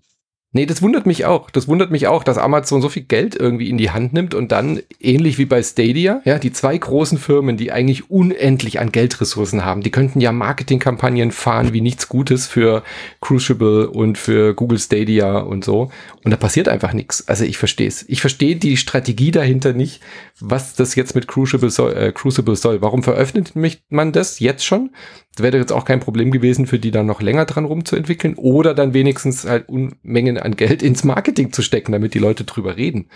[0.54, 1.52] Nee, das wundert mich auch.
[1.52, 4.54] Das wundert mich auch, dass Amazon so viel Geld irgendwie in die Hand nimmt und
[4.54, 9.66] dann ähnlich wie bei Stadia, ja, die zwei großen Firmen, die eigentlich unendlich an Geldressourcen
[9.66, 12.84] haben, die könnten ja Marketingkampagnen fahren wie nichts Gutes für
[13.20, 15.92] Crucible und für Google Stadia und so.
[16.24, 17.28] Und da passiert einfach nichts.
[17.28, 18.08] Also ich verstehe es.
[18.08, 20.02] Ich verstehe die Strategie dahinter nicht,
[20.40, 21.94] was das jetzt mit Crucible soll.
[21.94, 22.82] Äh, Crucible soll.
[22.82, 24.92] Warum veröffentlicht man das jetzt schon?
[25.38, 28.74] Das wäre jetzt auch kein Problem gewesen, für die dann noch länger dran rumzuentwickeln oder
[28.74, 33.08] dann wenigstens halt Unmengen an Geld ins Marketing zu stecken, damit die Leute drüber reden.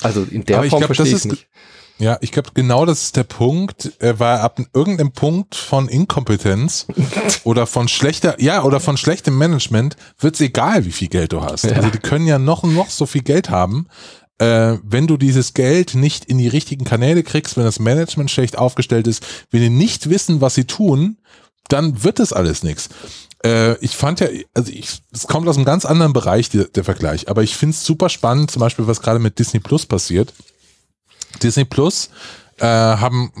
[0.00, 1.48] Also in der Aber Form verstehe ich nicht.
[1.98, 6.86] Ja, ich glaube, genau das ist der Punkt, äh, weil ab irgendeinem Punkt von Inkompetenz
[7.44, 11.42] oder von schlechter, ja, oder von schlechtem Management wird es egal, wie viel Geld du
[11.42, 11.64] hast.
[11.64, 11.72] Ja.
[11.72, 13.88] Also die können ja noch und noch so viel Geld haben.
[14.38, 18.58] Äh, wenn du dieses Geld nicht in die richtigen Kanäle kriegst, wenn das Management schlecht
[18.58, 21.18] aufgestellt ist, wenn die nicht wissen, was sie tun,
[21.68, 22.88] dann wird das alles nichts.
[23.44, 26.84] Äh, ich fand ja, also ich, es kommt aus einem ganz anderen Bereich, der, der
[26.84, 30.32] Vergleich, aber ich finde es super spannend, zum Beispiel, was gerade mit Disney Plus passiert.
[31.42, 32.10] Disney Plus
[32.58, 33.32] äh, haben,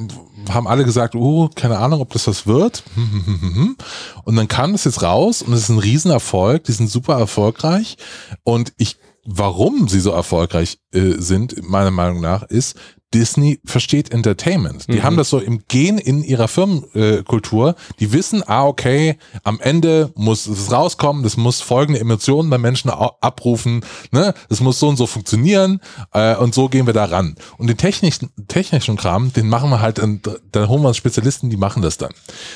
[0.48, 2.82] haben alle gesagt, oh, keine Ahnung, ob das was wird.
[4.24, 7.96] Und dann kam das jetzt raus und es ist ein Riesenerfolg, die sind super erfolgreich.
[8.42, 12.76] Und ich, warum sie so erfolgreich äh, sind, meiner Meinung nach, ist,
[13.14, 14.88] Disney versteht Entertainment.
[14.88, 15.02] Die mhm.
[15.04, 17.76] haben das so im Gen in ihrer Firmenkultur.
[18.00, 22.90] die wissen, ah, okay, am Ende muss es rauskommen, das muss folgende Emotionen bei Menschen
[22.90, 24.34] abrufen, ne?
[24.48, 25.80] Das muss so und so funktionieren
[26.12, 27.36] äh, und so gehen wir da ran.
[27.56, 31.56] Und den technischen, technischen Kram, den machen wir halt, dann holen wir uns Spezialisten, die
[31.56, 32.12] machen das dann.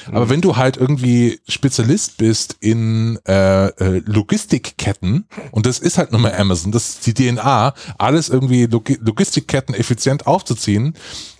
[0.08, 0.16] Mhm.
[0.16, 6.10] Aber wenn du halt irgendwie Spezialist bist in äh, äh, Logistikketten, und das ist halt
[6.10, 10.94] nur mal Amazon, das ist die DNA, alles irgendwie Log Logistikketten effizient aufzunehmen, aufzuziehen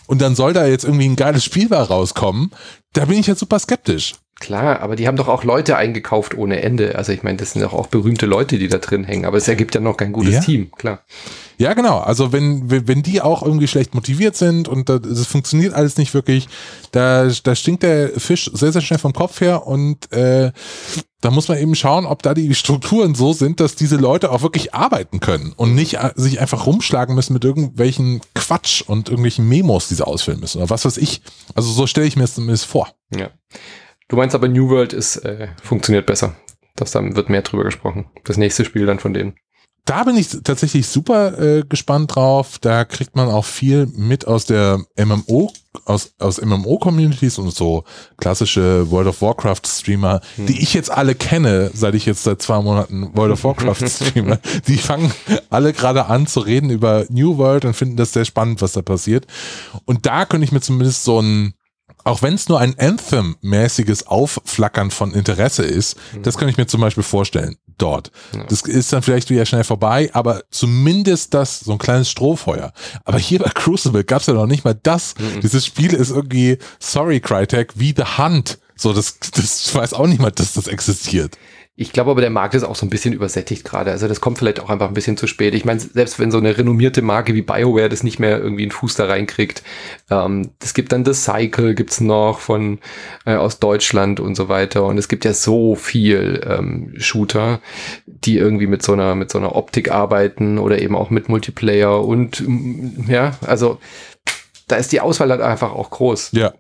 [0.06, 2.50] und dann soll da jetzt irgendwie ein geiles Spiel rauskommen,
[2.92, 4.14] da bin ich jetzt super skeptisch.
[4.40, 6.94] Klar, aber die haben doch auch Leute eingekauft ohne Ende.
[6.94, 9.48] Also ich meine, das sind doch auch berühmte Leute, die da drin hängen, aber es
[9.48, 10.40] ergibt ja noch kein gutes ja.
[10.40, 11.00] Team, klar.
[11.56, 11.98] Ja, genau.
[11.98, 16.48] Also wenn, wenn die auch irgendwie schlecht motiviert sind und das funktioniert alles nicht wirklich,
[16.92, 20.52] da, da stinkt der Fisch sehr, sehr schnell vom Kopf her und äh,
[21.20, 24.42] da muss man eben schauen, ob da die Strukturen so sind, dass diese Leute auch
[24.42, 29.48] wirklich arbeiten können und nicht äh, sich einfach rumschlagen müssen mit irgendwelchen Quatsch und irgendwelchen
[29.48, 31.22] Memos, die sie ausfüllen müssen oder was weiß ich.
[31.56, 32.88] Also so stelle ich mir es zumindest vor.
[33.12, 33.30] Ja.
[34.08, 36.34] Du meinst aber New World ist, äh, funktioniert besser.
[36.76, 38.06] Das dann wird mehr drüber gesprochen.
[38.24, 39.34] Das nächste Spiel dann von denen
[39.88, 42.58] da bin ich tatsächlich super äh, gespannt drauf.
[42.60, 45.50] Da kriegt man auch viel mit aus der MMO,
[45.86, 47.84] aus, aus MMO-Communities und so
[48.18, 50.46] klassische World of Warcraft-Streamer, hm.
[50.46, 54.38] die ich jetzt alle kenne, seit ich jetzt seit zwei Monaten World of Warcraft streame.
[54.68, 55.10] die fangen
[55.48, 58.82] alle gerade an zu reden über New World und finden das sehr spannend, was da
[58.82, 59.26] passiert.
[59.86, 61.54] Und da könnte ich mir zumindest so ein
[62.08, 66.22] auch wenn es nur ein Anthem-mäßiges Aufflackern von Interesse ist, mhm.
[66.22, 68.10] das kann ich mir zum Beispiel vorstellen dort.
[68.34, 68.44] Ja.
[68.44, 72.72] Das ist dann vielleicht wieder schnell vorbei, aber zumindest das, so ein kleines Strohfeuer.
[73.04, 75.14] Aber hier bei Crucible gab es ja noch nicht mal das.
[75.18, 75.40] Mhm.
[75.40, 78.58] Dieses Spiel ist irgendwie, sorry Crytek, wie The Hunt.
[78.76, 81.36] So, das, das weiß auch niemand, dass das existiert.
[81.80, 83.92] Ich glaube aber, der Markt ist auch so ein bisschen übersättigt gerade.
[83.92, 85.54] Also das kommt vielleicht auch einfach ein bisschen zu spät.
[85.54, 88.72] Ich meine, selbst wenn so eine renommierte Marke wie BioWare das nicht mehr irgendwie einen
[88.72, 89.62] Fuß da reinkriegt,
[90.10, 92.80] ähm, es gibt dann The Cycle, gibt's noch von
[93.26, 94.86] äh, aus Deutschland und so weiter.
[94.86, 97.60] Und es gibt ja so viel ähm, Shooter,
[98.06, 102.04] die irgendwie mit so einer mit so einer Optik arbeiten oder eben auch mit Multiplayer
[102.04, 102.42] und
[103.06, 103.78] ja, also
[104.66, 106.30] da ist die Auswahl halt einfach auch groß.
[106.32, 106.54] Ja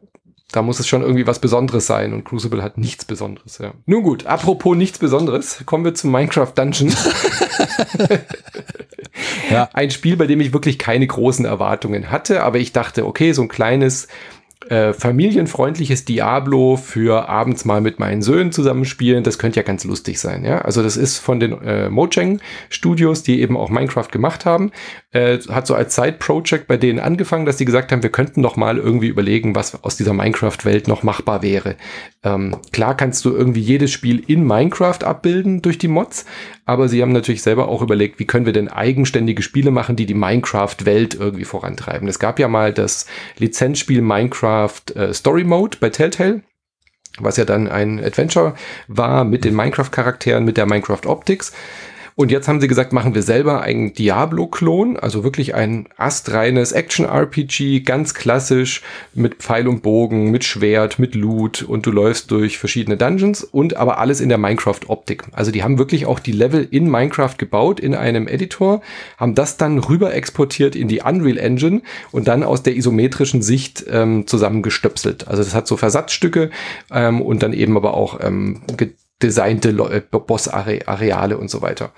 [0.52, 3.72] da muss es schon irgendwie was Besonderes sein und Crucible hat nichts Besonderes, ja.
[3.84, 6.96] Nun gut, apropos nichts Besonderes, kommen wir zu Minecraft Dungeons.
[9.50, 9.68] ja.
[9.74, 13.42] Ein Spiel, bei dem ich wirklich keine großen Erwartungen hatte, aber ich dachte, okay, so
[13.42, 14.08] ein kleines
[14.70, 20.20] äh, familienfreundliches Diablo für abends mal mit meinen Söhnen zusammenspielen, das könnte ja ganz lustig
[20.20, 20.44] sein.
[20.44, 20.58] Ja?
[20.60, 24.70] Also das ist von den äh, Mojang Studios, die eben auch Minecraft gemacht haben,
[25.12, 28.56] äh, hat so als Side-Project bei denen angefangen, dass die gesagt haben, wir könnten doch
[28.56, 31.76] mal irgendwie überlegen, was aus dieser Minecraft-Welt noch machbar wäre.
[32.22, 36.26] Ähm, klar kannst du irgendwie jedes Spiel in Minecraft abbilden durch die Mods,
[36.68, 40.04] aber sie haben natürlich selber auch überlegt, wie können wir denn eigenständige Spiele machen, die
[40.04, 42.06] die Minecraft-Welt irgendwie vorantreiben.
[42.08, 43.06] Es gab ja mal das
[43.38, 46.42] Lizenzspiel Minecraft äh, Story Mode bei Telltale
[47.20, 48.54] was ja dann ein Adventure
[48.86, 51.52] war mit den Minecraft-Charakteren, mit der Minecraft-Optics.
[52.18, 57.82] Und jetzt haben sie gesagt, machen wir selber einen Diablo-Klon, also wirklich ein astreines Action-RPG,
[57.82, 58.82] ganz klassisch
[59.14, 63.76] mit Pfeil und Bogen, mit Schwert, mit Loot und du läufst durch verschiedene Dungeons und
[63.76, 65.26] aber alles in der Minecraft-Optik.
[65.30, 68.80] Also die haben wirklich auch die Level in Minecraft gebaut, in einem Editor,
[69.16, 73.84] haben das dann rüber exportiert in die Unreal Engine und dann aus der isometrischen Sicht
[73.88, 75.28] ähm, zusammengestöpselt.
[75.28, 76.50] Also das hat so Versatzstücke
[76.90, 78.62] ähm, und dann eben aber auch ähm,
[79.22, 81.92] designte äh, Boss-Areale und so weiter.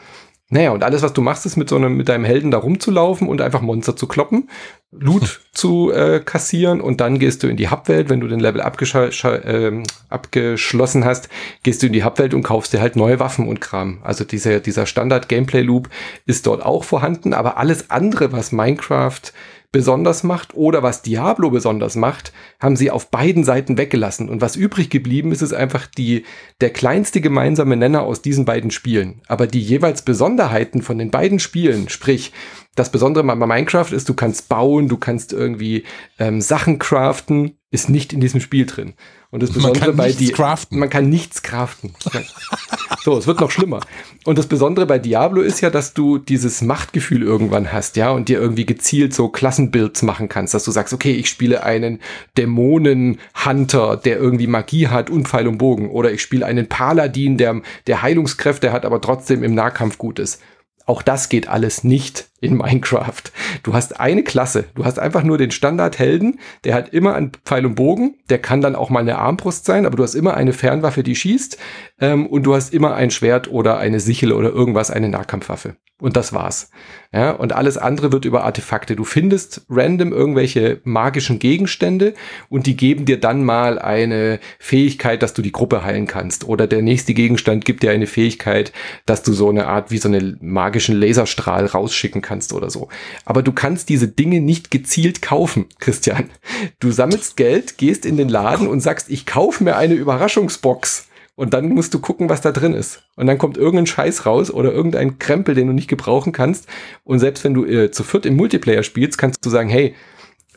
[0.52, 3.28] Naja, und alles, was du machst, ist mit so einem, mit deinem Helden da rumzulaufen
[3.28, 4.50] und einfach Monster zu kloppen,
[4.90, 8.60] Loot zu äh, kassieren und dann gehst du in die Hubwelt, wenn du den Level
[8.60, 11.28] äh, abgeschlossen hast,
[11.62, 14.00] gehst du in die Hubwelt und kaufst dir halt neue Waffen und Kram.
[14.02, 15.88] Also dieser, dieser Standard-Gameplay-Loop
[16.26, 19.32] ist dort auch vorhanden, aber alles andere, was Minecraft
[19.72, 24.28] besonders macht oder was Diablo besonders macht, haben sie auf beiden Seiten weggelassen.
[24.28, 26.24] Und was übrig geblieben ist, ist einfach die,
[26.60, 29.22] der kleinste gemeinsame Nenner aus diesen beiden Spielen.
[29.28, 32.32] Aber die jeweils Besonderheiten von den beiden Spielen, sprich,
[32.74, 35.84] das Besondere bei Minecraft ist, du kannst bauen, du kannst irgendwie
[36.18, 38.94] ähm, Sachen craften, ist nicht in diesem Spiel drin.
[39.32, 40.80] Und das Besondere bei die, craften.
[40.80, 41.94] man kann nichts craften.
[43.04, 43.78] so, es wird noch schlimmer.
[44.24, 48.28] Und das Besondere bei Diablo ist ja, dass du dieses Machtgefühl irgendwann hast, ja, und
[48.28, 52.00] dir irgendwie gezielt so Klassenbuilds machen kannst, dass du sagst, okay, ich spiele einen
[52.36, 57.62] Dämonenhunter, der irgendwie Magie hat und Pfeil und Bogen, oder ich spiele einen Paladin, der,
[57.86, 60.40] der Heilungskräfte hat, aber trotzdem im Nahkampf gut ist.
[60.86, 63.22] Auch das geht alles nicht in Minecraft.
[63.62, 67.66] Du hast eine Klasse, du hast einfach nur den Standardhelden, der hat immer einen Pfeil
[67.66, 70.52] und Bogen, der kann dann auch mal eine Armbrust sein, aber du hast immer eine
[70.52, 71.58] Fernwaffe, die schießt
[72.00, 75.76] ähm, und du hast immer ein Schwert oder eine Sichel oder irgendwas, eine Nahkampfwaffe.
[76.00, 76.70] Und das war's.
[77.12, 78.94] Ja, und alles andere wird über Artefakte.
[78.94, 82.14] Du findest random irgendwelche magischen Gegenstände
[82.48, 86.44] und die geben dir dann mal eine Fähigkeit, dass du die Gruppe heilen kannst.
[86.44, 88.72] Oder der nächste Gegenstand gibt dir eine Fähigkeit,
[89.06, 92.88] dass du so eine Art wie so einen magischen Laserstrahl rausschicken kannst oder so.
[93.24, 96.30] Aber du kannst diese Dinge nicht gezielt kaufen, Christian.
[96.78, 101.09] Du sammelst Geld, gehst in den Laden und sagst, ich kaufe mir eine Überraschungsbox.
[101.40, 103.02] Und dann musst du gucken, was da drin ist.
[103.16, 106.68] Und dann kommt irgendein Scheiß raus oder irgendein Krempel, den du nicht gebrauchen kannst.
[107.02, 109.94] Und selbst wenn du äh, zu viert im Multiplayer spielst, kannst du sagen, hey,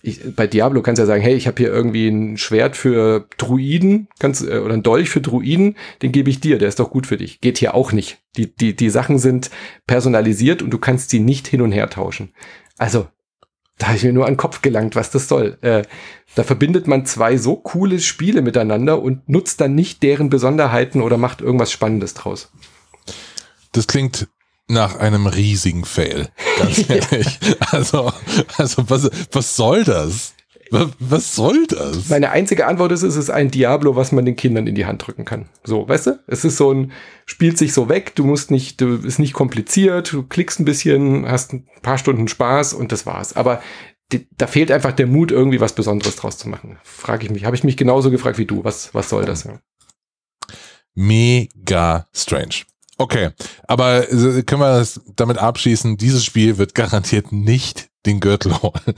[0.02, 3.30] ich, bei Diablo kannst du ja sagen, hey, ich habe hier irgendwie ein Schwert für
[3.38, 6.90] Druiden kannst, äh, oder ein Dolch für Druiden, den gebe ich dir, der ist doch
[6.90, 7.40] gut für dich.
[7.40, 8.22] Geht hier auch nicht.
[8.36, 9.52] Die, die, die Sachen sind
[9.88, 12.34] personalisiert und du kannst sie nicht hin und her tauschen.
[12.78, 13.08] Also,
[13.78, 15.58] da habe ich mir nur an den Kopf gelangt, was das soll.
[15.62, 15.84] Äh,
[16.36, 21.18] da verbindet man zwei so coole Spiele miteinander und nutzt dann nicht deren Besonderheiten oder
[21.18, 22.52] macht irgendwas Spannendes draus.
[23.72, 24.28] Das klingt
[24.68, 27.40] nach einem riesigen Fail, ganz ehrlich.
[27.72, 28.12] also,
[28.58, 30.34] also was, was soll das?
[31.00, 32.10] Was soll das?
[32.10, 35.06] Meine einzige Antwort ist, es ist ein Diablo, was man den Kindern in die Hand
[35.06, 35.48] drücken kann.
[35.64, 36.20] So, weißt du?
[36.26, 36.92] Es ist so ein,
[37.26, 41.28] spielt sich so weg, du musst nicht, du ist nicht kompliziert, du klickst ein bisschen,
[41.28, 43.36] hast ein paar Stunden Spaß und das war's.
[43.36, 43.62] Aber
[44.12, 46.78] die, da fehlt einfach der Mut, irgendwie was Besonderes draus zu machen.
[46.84, 47.46] Frage ich mich.
[47.46, 48.64] Habe ich mich genauso gefragt wie du.
[48.64, 49.44] Was, was soll das?
[49.44, 49.60] Ja?
[50.96, 52.64] Mega strange.
[52.98, 53.30] Okay,
[53.68, 55.98] aber äh, können wir das damit abschließen?
[55.98, 58.96] Dieses Spiel wird garantiert nicht den Gürtel holen.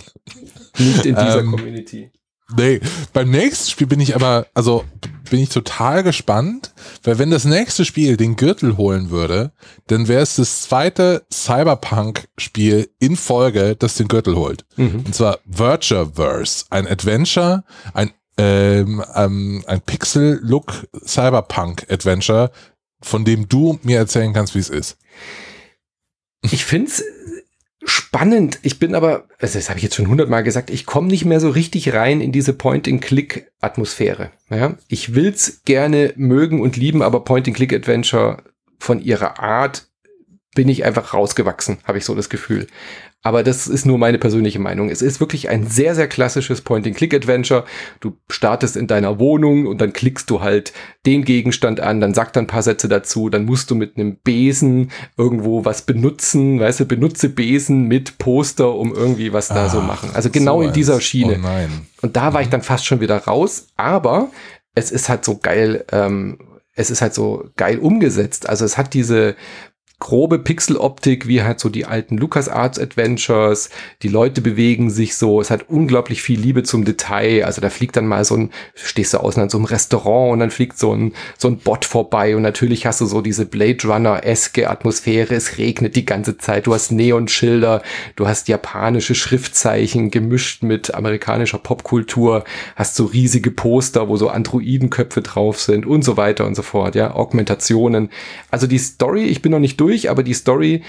[0.78, 2.12] Nicht in dieser ähm, Community.
[2.56, 2.80] Nee,
[3.12, 4.86] beim nächsten Spiel bin ich aber, also
[5.32, 9.52] bin ich total gespannt, weil wenn das nächste Spiel den Gürtel holen würde,
[9.88, 14.64] dann wäre es das zweite Cyberpunk-Spiel in Folge, das den Gürtel holt.
[14.76, 15.06] Mhm.
[15.06, 17.64] Und zwar Virtuaverse, ein Adventure,
[17.96, 22.52] ein, ähm, ähm, ein Pixel-Look Cyberpunk-Adventure,
[23.02, 24.98] von dem du mir erzählen kannst, wie es ist.
[26.52, 27.04] Ich finde es
[27.86, 28.60] spannend.
[28.64, 31.40] Ich bin aber, also das habe ich jetzt schon hundertmal gesagt, ich komme nicht mehr
[31.40, 34.32] so richtig rein in diese Point-and-Click-Atmosphäre.
[34.50, 34.78] Ja?
[34.88, 38.44] Ich will's gerne mögen und lieben, aber Point-and-Click-Adventure
[38.80, 39.88] von ihrer Art
[40.56, 42.68] bin ich einfach rausgewachsen, habe ich so das Gefühl.
[43.26, 44.90] Aber das ist nur meine persönliche Meinung.
[44.90, 47.66] Es ist wirklich ein sehr, sehr klassisches Point-and-Click-Adventure.
[48.00, 50.74] Du startest in deiner Wohnung und dann klickst du halt
[51.08, 54.18] den Gegenstand an, dann sagt er ein paar Sätze dazu, dann musst du mit einem
[54.18, 59.82] Besen irgendwo was benutzen, weißt du, benutze Besen mit Poster, um irgendwie was da so
[59.82, 60.12] machen.
[60.14, 61.40] Also genau so in dieser Schiene.
[61.44, 62.52] Oh und da war ich mhm.
[62.52, 64.30] dann fast schon wieder raus, aber
[64.76, 66.38] es ist halt so geil, ähm,
[66.76, 68.48] es ist halt so geil umgesetzt.
[68.48, 69.36] Also es hat diese
[70.00, 73.70] grobe Pixeloptik, wie halt so die alten LucasArts Adventures.
[74.02, 75.40] Die Leute bewegen sich so.
[75.40, 77.46] Es hat unglaublich viel Liebe zum Detail.
[77.46, 80.40] Also da fliegt dann mal so ein, stehst du außen an so einem Restaurant und
[80.40, 83.88] dann fliegt so ein, so ein Bot vorbei und natürlich hast du so diese Blade
[83.88, 85.34] Runner-eske Atmosphäre.
[85.34, 86.68] Es regnet die ganze Zeit.
[86.68, 87.82] Du hast Neonschilder,
[88.18, 92.44] du hast japanische Schriftzeichen gemischt mit amerikanischer Popkultur,
[92.76, 96.96] hast so riesige Poster, wo so Androidenköpfe drauf sind und so weiter und so fort.
[96.96, 98.10] Ja, Augmentationen.
[98.52, 100.82] Also die Story, ich bin noch nicht durch durch, aber die Story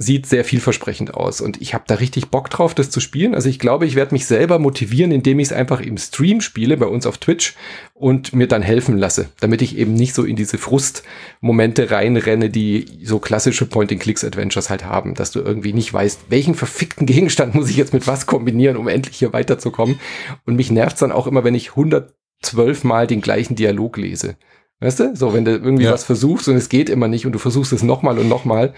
[0.00, 3.34] sieht sehr vielversprechend aus und ich habe da richtig Bock drauf, das zu spielen.
[3.34, 6.76] Also ich glaube, ich werde mich selber motivieren, indem ich es einfach im Stream spiele,
[6.76, 7.56] bei uns auf Twitch
[7.94, 12.86] und mir dann helfen lasse, damit ich eben nicht so in diese Frustmomente reinrenne, die
[13.02, 17.76] so klassische Point-and-Clicks-Adventures halt haben, dass du irgendwie nicht weißt, welchen verfickten Gegenstand muss ich
[17.76, 19.98] jetzt mit was kombinieren, um endlich hier weiterzukommen.
[20.46, 24.36] Und mich nervt dann auch immer, wenn ich 112 Mal den gleichen Dialog lese.
[24.80, 25.16] Weißt du?
[25.16, 25.92] So, wenn du irgendwie ja.
[25.92, 28.74] was versuchst und es geht immer nicht und du versuchst es nochmal und nochmal,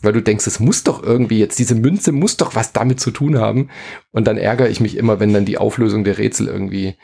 [0.00, 3.10] weil du denkst, es muss doch irgendwie jetzt, diese Münze muss doch was damit zu
[3.10, 3.68] tun haben.
[4.12, 6.96] Und dann ärgere ich mich immer, wenn dann die Auflösung der Rätsel irgendwie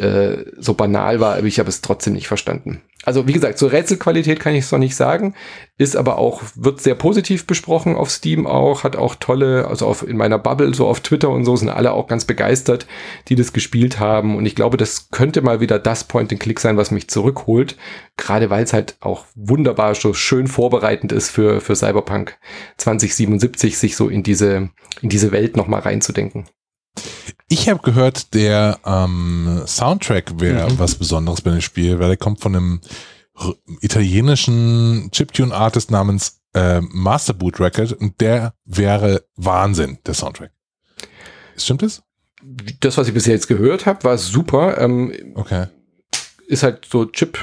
[0.00, 3.72] äh, so banal war, aber ich habe es trotzdem nicht verstanden also wie gesagt, zur
[3.72, 5.34] Rätselqualität kann ich es noch nicht sagen,
[5.78, 10.06] ist aber auch, wird sehr positiv besprochen auf Steam auch, hat auch tolle, also auf,
[10.06, 12.86] in meiner Bubble, so auf Twitter und so, sind alle auch ganz begeistert,
[13.28, 14.36] die das gespielt haben.
[14.36, 17.76] Und ich glaube, das könnte mal wieder das Point-and-Click sein, was mich zurückholt,
[18.18, 22.36] gerade weil es halt auch wunderbar so schön vorbereitend ist für, für Cyberpunk
[22.76, 24.68] 2077, sich so in diese,
[25.00, 26.44] in diese Welt nochmal reinzudenken.
[27.48, 30.78] Ich habe gehört, der ähm, Soundtrack wäre mhm.
[30.78, 32.80] was Besonderes bei dem Spiel, weil der kommt von einem
[33.80, 40.52] italienischen Chiptune-Artist namens äh, Masterboot Record und der wäre Wahnsinn, der Soundtrack.
[41.56, 42.02] Stimmt das?
[42.80, 44.78] Das, was ich bisher jetzt gehört habe, war super.
[44.78, 45.66] Ähm, okay.
[46.46, 47.38] Ist halt so Chip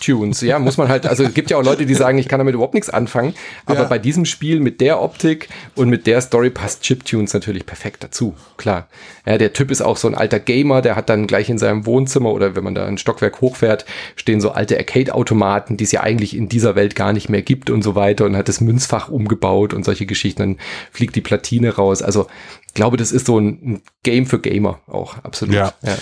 [0.00, 0.40] Tunes.
[0.40, 2.54] Ja, muss man halt, also es gibt ja auch Leute, die sagen, ich kann damit
[2.54, 3.34] überhaupt nichts anfangen,
[3.66, 3.88] aber ja.
[3.88, 8.34] bei diesem Spiel mit der Optik und mit der Story passt Chiptunes natürlich perfekt dazu.
[8.56, 8.88] Klar.
[9.26, 11.86] Ja, der Typ ist auch so ein alter Gamer, der hat dann gleich in seinem
[11.86, 13.84] Wohnzimmer oder wenn man da ein Stockwerk hochfährt,
[14.16, 17.70] stehen so alte Arcade-Automaten, die es ja eigentlich in dieser Welt gar nicht mehr gibt
[17.70, 20.56] und so weiter und hat das Münzfach umgebaut und solche Geschichten, dann
[20.90, 22.02] fliegt die Platine raus.
[22.02, 22.26] Also
[22.66, 25.54] ich glaube, das ist so ein Game für Gamer auch, absolut.
[25.54, 25.74] Ja.
[25.82, 25.96] ja.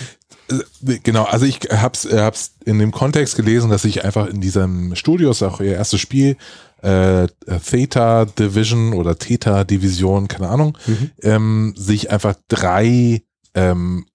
[0.49, 4.41] Äh, genau, also ich hab's, äh, hab's in dem Kontext gelesen, dass ich einfach in
[4.41, 6.37] diesem Studio, ist auch ihr erstes Spiel,
[6.81, 7.27] äh,
[7.65, 11.11] Theta Division oder Theta Division, keine Ahnung, mhm.
[11.21, 13.21] ähm, sich einfach drei
[13.53, 14.05] ähm,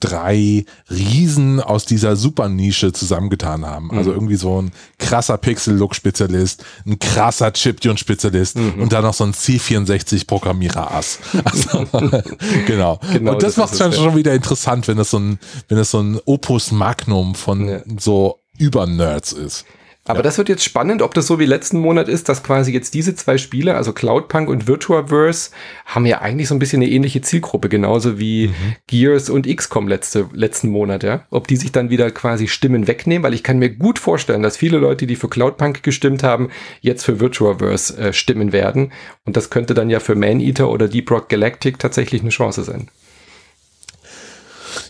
[0.00, 3.90] drei Riesen aus dieser Supernische zusammengetan haben.
[3.90, 4.16] Also mhm.
[4.16, 8.82] irgendwie so ein krasser Pixel-Look-Spezialist, ein krasser Chiptune-Spezialist mhm.
[8.82, 11.18] und dann noch so ein C64-Programmierer-Ass.
[11.44, 11.86] Also,
[12.66, 12.98] genau.
[13.12, 13.32] genau.
[13.32, 15.90] Und das, das macht es dann schon wieder interessant, wenn das so ein, wenn das
[15.90, 17.80] so ein Opus Magnum von ja.
[17.98, 19.64] so Über-Nerds ist.
[20.06, 20.22] Aber ja.
[20.22, 23.14] das wird jetzt spannend, ob das so wie letzten Monat ist, dass quasi jetzt diese
[23.16, 25.50] zwei Spiele, also Cloudpunk und Virtuaverse,
[25.84, 28.76] haben ja eigentlich so ein bisschen eine ähnliche Zielgruppe, genauso wie mhm.
[28.86, 31.26] Gears und XCOM letzte, letzten Monat, ja.
[31.30, 34.56] Ob die sich dann wieder quasi Stimmen wegnehmen, weil ich kann mir gut vorstellen, dass
[34.56, 38.92] viele Leute, die für Cloudpunk gestimmt haben, jetzt für Virtuaverse äh, stimmen werden.
[39.24, 42.88] Und das könnte dann ja für Maneater oder Deep Rock Galactic tatsächlich eine Chance sein.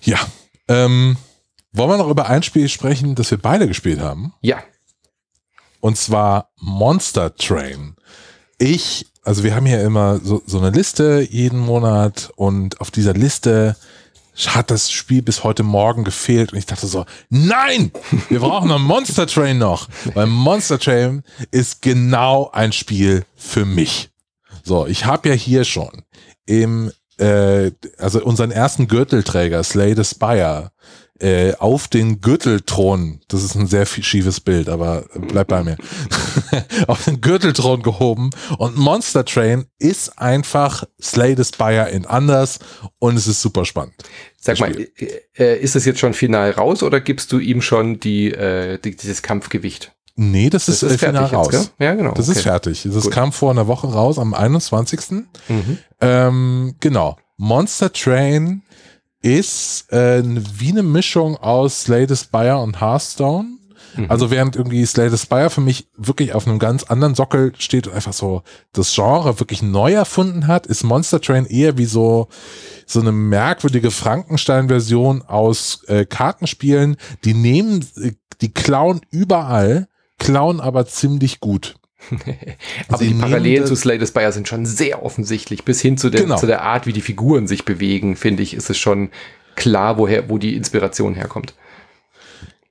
[0.02, 0.18] Ja.
[0.68, 1.16] Ähm,
[1.72, 4.32] wollen wir noch über ein Spiel sprechen, das wir beide gespielt haben?
[4.40, 4.62] Ja.
[5.80, 7.96] Und zwar Monster Train.
[8.58, 13.12] Ich, also wir haben hier immer so, so eine Liste jeden Monat und auf dieser
[13.12, 13.76] Liste
[14.46, 17.90] hat das Spiel bis heute Morgen gefehlt und ich dachte so, nein,
[18.28, 24.10] wir brauchen noch Monster Train noch, weil Monster Train ist genau ein Spiel für mich.
[24.62, 26.02] So, ich habe ja hier schon
[26.44, 30.70] im, äh, also unseren ersten Gürtelträger, Slay the Spire,
[31.20, 35.76] äh, auf den Gürtelthron, das ist ein sehr schiefes Bild, aber bleib bei mir,
[36.86, 42.58] auf den Gürtelthron gehoben und Monster Train ist einfach Slay the Spire in anders
[42.98, 43.94] und es ist super spannend.
[44.38, 44.88] Sag mal, äh,
[45.36, 48.94] äh, ist es jetzt schon final raus oder gibst du ihm schon die, äh, die
[48.94, 49.92] dieses Kampfgewicht?
[50.16, 51.48] Nee, das, das ist, ist final raus.
[51.52, 52.12] Jetzt, ja, genau.
[52.12, 52.38] Das okay.
[52.38, 52.88] ist fertig.
[52.90, 53.12] Das Gut.
[53.12, 55.24] kam vor einer Woche raus, am 21.
[55.48, 55.78] Mhm.
[56.00, 57.18] Ähm, genau.
[57.36, 58.62] Monster Train
[59.26, 63.58] ist äh, wie eine Mischung aus Slay the Spire und Hearthstone.
[63.96, 64.06] Mhm.
[64.08, 67.88] Also während irgendwie Slay the Spire für mich wirklich auf einem ganz anderen Sockel steht
[67.88, 72.28] und einfach so das Genre wirklich neu erfunden hat, ist Monster Train eher wie so
[72.86, 76.96] so eine merkwürdige Frankenstein-Version aus äh, Kartenspielen.
[77.24, 81.74] Die nehmen, äh, die klauen überall, klauen aber ziemlich gut.
[82.88, 85.64] Aber die Parallelen zu Slay the Spire sind schon sehr offensichtlich.
[85.64, 86.36] Bis hin zu der, genau.
[86.36, 89.10] zu der Art, wie die Figuren sich bewegen, finde ich, ist es schon
[89.54, 91.54] klar, woher, wo die Inspiration herkommt.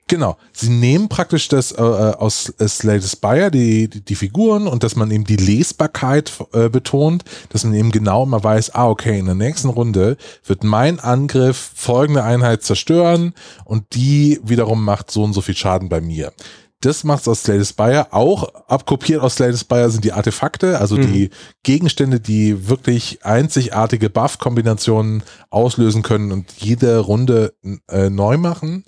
[0.08, 0.36] Genau.
[0.52, 4.68] Sie nehmen praktisch das äh, äh aus äh, Slay the Spire, die, die, die, Figuren
[4.68, 8.88] und dass man eben die Lesbarkeit äh, betont, dass man eben genau immer weiß, ah,
[8.88, 13.34] okay, in der nächsten Runde wird mein Angriff folgende Einheit zerstören
[13.64, 16.32] und die wiederum macht so und so viel Schaden bei mir
[16.80, 18.12] das macht's aus Slay the Spire.
[18.12, 21.12] Auch abkopiert aus Slay the Spire sind die Artefakte, also mhm.
[21.12, 21.30] die
[21.62, 27.54] Gegenstände, die wirklich einzigartige Buff-Kombinationen auslösen können und jede Runde
[27.88, 28.84] äh, neu machen.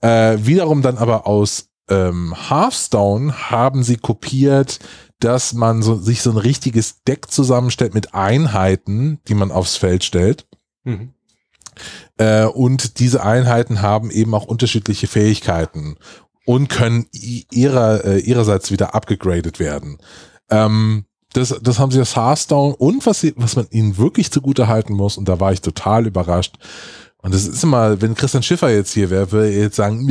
[0.00, 4.78] Äh, wiederum dann aber aus ähm, Hearthstone haben sie kopiert,
[5.20, 10.04] dass man so, sich so ein richtiges Deck zusammenstellt mit Einheiten, die man aufs Feld
[10.04, 10.46] stellt.
[10.84, 11.14] Mhm.
[12.18, 15.96] Äh, und diese Einheiten haben eben auch unterschiedliche Fähigkeiten
[16.44, 19.98] und können ihrer, äh, ihrerseits wieder abgegradet werden.
[20.50, 24.68] Ähm, das, das haben sie aus Hearthstone und was, sie, was man ihnen wirklich zugute
[24.68, 26.56] halten muss, und da war ich total überrascht,
[27.22, 30.08] Und das ist immer, wenn Christian Schiffer jetzt hier wäre, würde er jetzt sagen,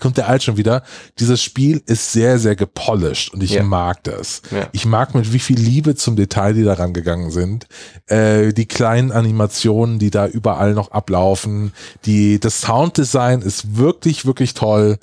[0.00, 0.82] kommt der Alt schon wieder.
[1.18, 3.62] Dieses Spiel ist sehr, sehr gepolished und ich ja.
[3.62, 4.40] mag das.
[4.50, 4.68] Ja.
[4.72, 7.66] Ich mag mit wie viel Liebe zum Detail, die daran gegangen sind.
[8.06, 11.72] Äh, die kleinen Animationen, die da überall noch ablaufen.
[12.06, 14.98] Die, das Sounddesign ist wirklich, wirklich toll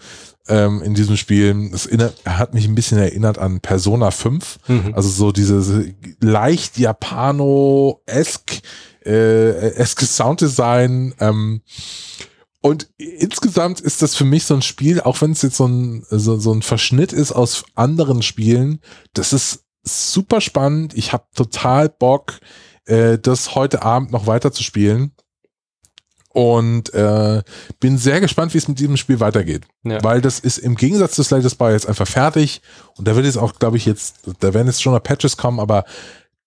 [0.47, 1.69] ähm, in diesem Spiel.
[1.73, 1.87] Es
[2.25, 4.57] hat mich ein bisschen erinnert an Persona 5.
[4.67, 4.93] Mhm.
[4.95, 8.61] Also so diese leicht Japano-esk
[9.05, 11.13] äh, eskes Sounddesign.
[11.19, 11.61] Ähm,
[12.61, 16.03] und insgesamt ist das für mich so ein Spiel, auch wenn es jetzt so ein,
[16.09, 18.79] so, so ein Verschnitt ist aus anderen Spielen,
[19.13, 20.97] das ist super spannend.
[20.97, 22.39] Ich habe total Bock,
[22.85, 25.11] äh, das heute Abend noch weiter zu spielen.
[26.29, 27.43] Und äh,
[27.79, 29.67] bin sehr gespannt, wie es mit diesem Spiel weitergeht.
[29.83, 30.03] Ja.
[30.03, 32.61] Weil das ist im Gegensatz zu Slay the Spire jetzt einfach fertig.
[32.97, 35.61] Und da wird es auch, glaube ich, jetzt, da werden jetzt schon noch Patches kommen,
[35.61, 35.85] aber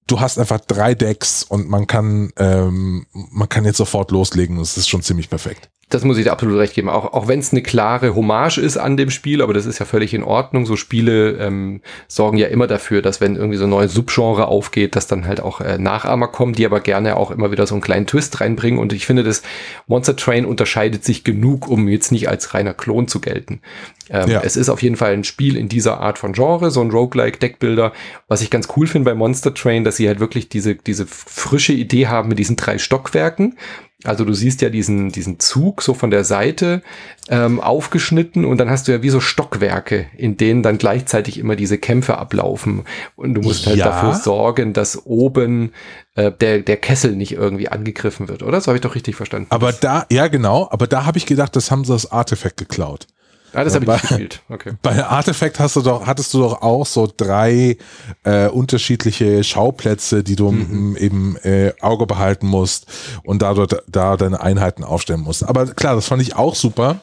[0.09, 4.59] du hast einfach drei Decks und man kann, ähm, man kann jetzt sofort loslegen.
[4.59, 5.71] Das ist schon ziemlich perfekt.
[5.91, 6.91] Das muss ich dir absolut recht geben.
[6.91, 9.87] Auch, auch wenn es eine klare Hommage ist an dem Spiel, aber das ist ja
[9.87, 10.67] völlig in Ordnung.
[10.67, 14.97] So Spiele ähm, sorgen ja immer dafür, dass wenn irgendwie so ein neues Subgenre aufgeht,
[14.97, 17.81] dass dann halt auch äh, Nachahmer kommen, die aber gerne auch immer wieder so einen
[17.81, 18.79] kleinen Twist reinbringen.
[18.79, 19.43] Und ich finde, das
[19.87, 23.61] Monster Train unterscheidet sich genug, um jetzt nicht als reiner Klon zu gelten.
[24.11, 24.41] Ähm, ja.
[24.43, 27.39] Es ist auf jeden Fall ein Spiel in dieser Art von Genre, so ein Roguelike
[27.39, 27.93] Deckbilder.
[28.27, 31.73] Was ich ganz cool finde bei Monster Train, dass sie halt wirklich diese, diese frische
[31.73, 33.57] Idee haben mit diesen drei Stockwerken.
[34.05, 36.83] Also du siehst ja diesen, diesen Zug so von der Seite
[37.29, 41.57] ähm, aufgeschnitten und dann hast du ja wie so Stockwerke, in denen dann gleichzeitig immer
[41.57, 42.85] diese Kämpfe ablaufen.
[43.17, 43.87] Und du musst halt ja.
[43.87, 45.73] dafür sorgen, dass oben
[46.15, 48.61] äh, der, der Kessel nicht irgendwie angegriffen wird, oder?
[48.61, 49.49] So habe ich doch richtig verstanden.
[49.51, 53.09] Aber da, ja genau, aber da habe ich gedacht, das haben sie das Artefakt geklaut.
[53.53, 54.43] Ah, das habe ich nicht gespielt.
[54.49, 54.73] Okay.
[54.83, 57.77] Bei Artifact hast du doch, hattest du doch auch so drei
[58.25, 60.97] äh, unterschiedliche Schauplätze, die du mhm.
[60.97, 62.87] eben äh, Auge behalten musst
[63.25, 65.45] und dadurch da deine Einheiten aufstellen musst.
[65.45, 67.01] Aber klar, das fand ich auch super.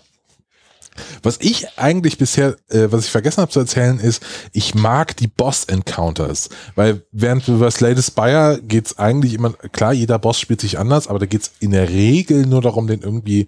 [1.23, 5.27] Was ich eigentlich bisher, äh, was ich vergessen habe zu erzählen, ist, ich mag die
[5.27, 6.49] Boss-Encounters.
[6.75, 11.07] Weil während über Slay the Spire geht's eigentlich immer, klar, jeder Boss spielt sich anders,
[11.07, 13.47] aber da geht's in der Regel nur darum, den irgendwie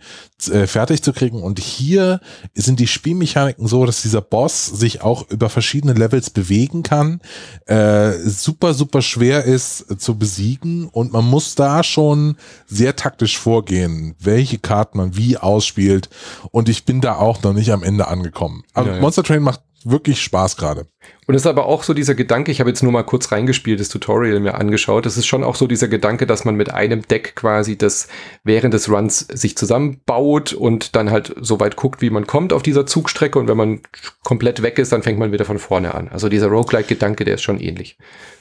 [0.52, 1.42] äh, fertig zu kriegen.
[1.42, 2.20] Und hier
[2.54, 7.22] sind die Spielmechaniken so, dass dieser Boss sich auch über verschiedene Levels bewegen kann,
[7.66, 12.38] äh, super, super schwer ist zu besiegen und man muss da schon
[12.68, 16.10] sehr taktisch vorgehen, welche Karten man wie ausspielt.
[16.52, 18.64] Und ich bin da auch auch noch nicht am Ende angekommen.
[18.74, 19.02] Aber ja, ja.
[19.02, 20.88] Monster Train macht wirklich Spaß gerade.
[21.28, 23.80] Und es ist aber auch so dieser Gedanke, ich habe jetzt nur mal kurz reingespielt,
[23.80, 27.02] das Tutorial mir angeschaut, es ist schon auch so dieser Gedanke, dass man mit einem
[27.04, 28.08] Deck quasi das
[28.44, 32.64] während des Runs sich zusammenbaut und dann halt so weit guckt, wie man kommt auf
[32.64, 33.82] dieser Zugstrecke und wenn man
[34.24, 36.10] komplett weg ist, dann fängt man wieder von vorne an.
[36.10, 37.98] Also dieser Roguelike-Gedanke, der ist schon ähnlich.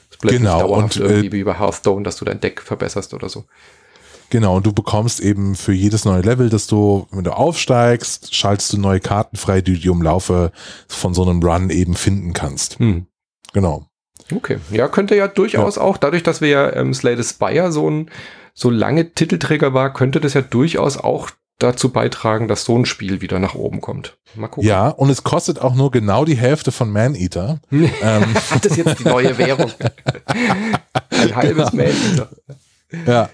[0.09, 2.61] Es bleibt genau, nicht dauerhaft und, äh, irgendwie wie bei Hearthstone, dass du dein Deck
[2.61, 3.45] verbesserst oder so.
[4.29, 8.73] Genau, und du bekommst eben für jedes neue Level, dass du, wenn du aufsteigst, schaltest
[8.73, 10.51] du neue Karten frei, die du im Laufe
[10.87, 12.79] von so einem Run eben finden kannst.
[12.79, 13.07] Hm.
[13.53, 13.85] Genau.
[14.33, 15.81] Okay, ja, könnte ja durchaus ja.
[15.81, 18.11] auch, dadurch, dass wir ja ähm, Slay the Spire so ein
[18.53, 23.21] so lange Titelträger war, könnte das ja durchaus auch dazu beitragen, dass so ein Spiel
[23.21, 24.17] wieder nach oben kommt.
[24.35, 24.67] Mal gucken.
[24.67, 27.59] Ja, und es kostet auch nur genau die Hälfte von Maneater.
[27.71, 28.25] ähm.
[28.61, 29.71] das ist jetzt die neue Währung.
[31.09, 31.83] ein halbes genau.
[31.83, 32.29] Maneater.
[33.05, 33.29] Ja,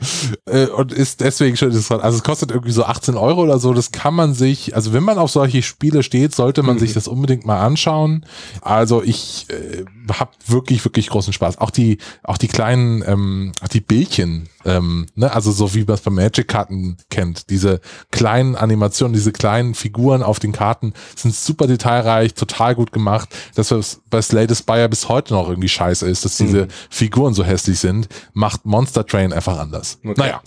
[0.48, 2.04] äh, und ist deswegen schon interessant.
[2.04, 3.74] Also es kostet irgendwie so 18 Euro oder so.
[3.74, 6.80] Das kann man sich, also wenn man auf solche Spiele steht, sollte man mhm.
[6.80, 8.26] sich das unbedingt mal anschauen.
[8.62, 11.60] Also ich äh, habe wirklich, wirklich großen Spaß.
[11.60, 15.32] Auch die, auch die kleinen, ähm, auch die Bildchen, ähm, ne?
[15.32, 17.50] also so wie man es bei Magic-Karten kennt.
[17.50, 17.80] Diese
[18.12, 23.30] kleinen Animationen, diese kleinen Figuren auf den Karten sind super detailreich, total gut gemacht.
[23.56, 26.70] Das, was bei Slay the Spire bis heute noch irgendwie scheiße ist, dass diese mhm.
[26.90, 30.00] Figuren so hässlich sind, macht Monster Train einfach anders.
[30.04, 30.14] Okay.
[30.18, 30.42] Naja.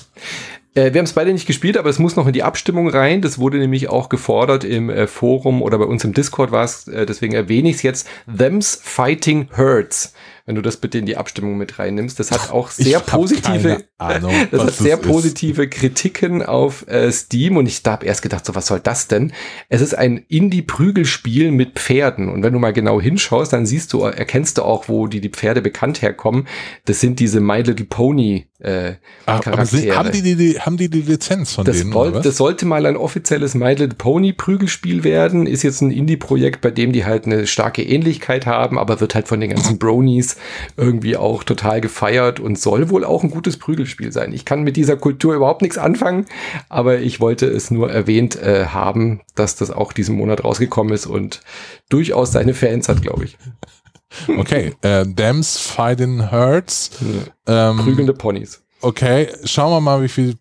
[0.74, 3.22] Äh, wir haben es beide nicht gespielt, aber es muss noch in die Abstimmung rein.
[3.22, 6.86] Das wurde nämlich auch gefordert im äh, Forum oder bei uns im Discord war es,
[6.88, 8.08] äh, deswegen erwähne ich es jetzt.
[8.26, 10.12] Them's Fighting Hurts
[10.46, 12.20] wenn du das bitte in die Abstimmung mit reinnimmst.
[12.20, 17.56] Das hat auch sehr positive, Ahnung, das hat sehr das positive Kritiken auf äh, Steam
[17.56, 19.32] und ich habe erst gedacht, so was soll das denn?
[19.68, 24.02] Es ist ein Indie-Prügelspiel mit Pferden und wenn du mal genau hinschaust, dann siehst du,
[24.02, 26.46] erkennst du auch, wo die, die Pferde bekannt herkommen.
[26.84, 28.94] Das sind diese My Little Pony äh,
[29.26, 29.92] Ach, Charaktere.
[29.96, 31.92] Aber haben die die, haben die die Lizenz von das denen?
[31.92, 35.46] Wollt, das sollte mal ein offizielles My Little Pony Prügelspiel werden.
[35.46, 39.28] Ist jetzt ein Indie-Projekt, bei dem die halt eine starke Ähnlichkeit haben, aber wird halt
[39.28, 40.35] von den ganzen Bronies
[40.76, 44.32] irgendwie auch total gefeiert und soll wohl auch ein gutes Prügelspiel sein.
[44.32, 46.26] Ich kann mit dieser Kultur überhaupt nichts anfangen,
[46.68, 51.06] aber ich wollte es nur erwähnt äh, haben, dass das auch diesen Monat rausgekommen ist
[51.06, 51.40] und
[51.88, 53.38] durchaus seine Fans hat, glaube ich.
[54.38, 56.92] Okay, äh, Dams Fighting Hurts.
[57.46, 58.62] Ähm, Prügelnde Ponys.
[58.80, 60.36] Okay, schauen wir mal, wie viel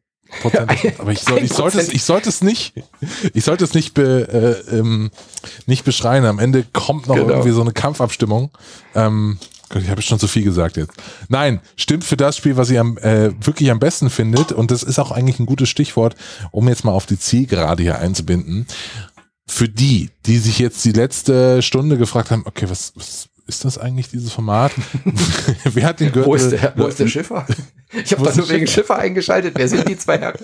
[0.97, 2.73] Aber ich, soll, ich, sollte es, ich sollte es nicht,
[3.33, 5.11] ich sollte es nicht, be, äh, ähm,
[5.65, 6.25] nicht beschreien.
[6.25, 7.29] Am Ende kommt noch genau.
[7.29, 8.51] irgendwie so eine Kampfabstimmung.
[8.93, 9.37] Ähm,
[9.69, 10.93] Gott, ich habe schon zu viel gesagt jetzt.
[11.27, 14.51] Nein, stimmt für das Spiel, was ihr am, äh, wirklich am besten findet.
[14.51, 16.15] Und das ist auch eigentlich ein gutes Stichwort,
[16.51, 18.67] um jetzt mal auf die Zielgerade hier einzubinden.
[19.47, 23.77] Für die, die sich jetzt die letzte Stunde gefragt haben, okay, was, was ist das
[23.77, 24.71] eigentlich, dieses Format?
[25.63, 26.25] Wer hat den Gürtel?
[26.25, 27.45] Wo ist der, wo ist der Schiffer?
[28.03, 29.53] Ich habe das nur wegen Schiffer eingeschaltet.
[29.55, 30.39] Wer sind die zwei Herren?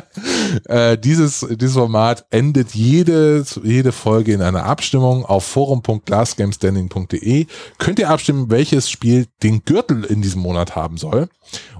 [0.64, 7.46] äh, dieses, dieses Format endet jede, jede Folge in einer Abstimmung auf forum.glassgamestanding.de.
[7.78, 11.28] Könnt ihr abstimmen, welches Spiel den Gürtel in diesem Monat haben soll.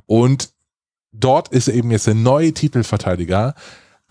[0.06, 0.50] Und
[1.12, 3.54] dort ist eben jetzt der neue Titelverteidiger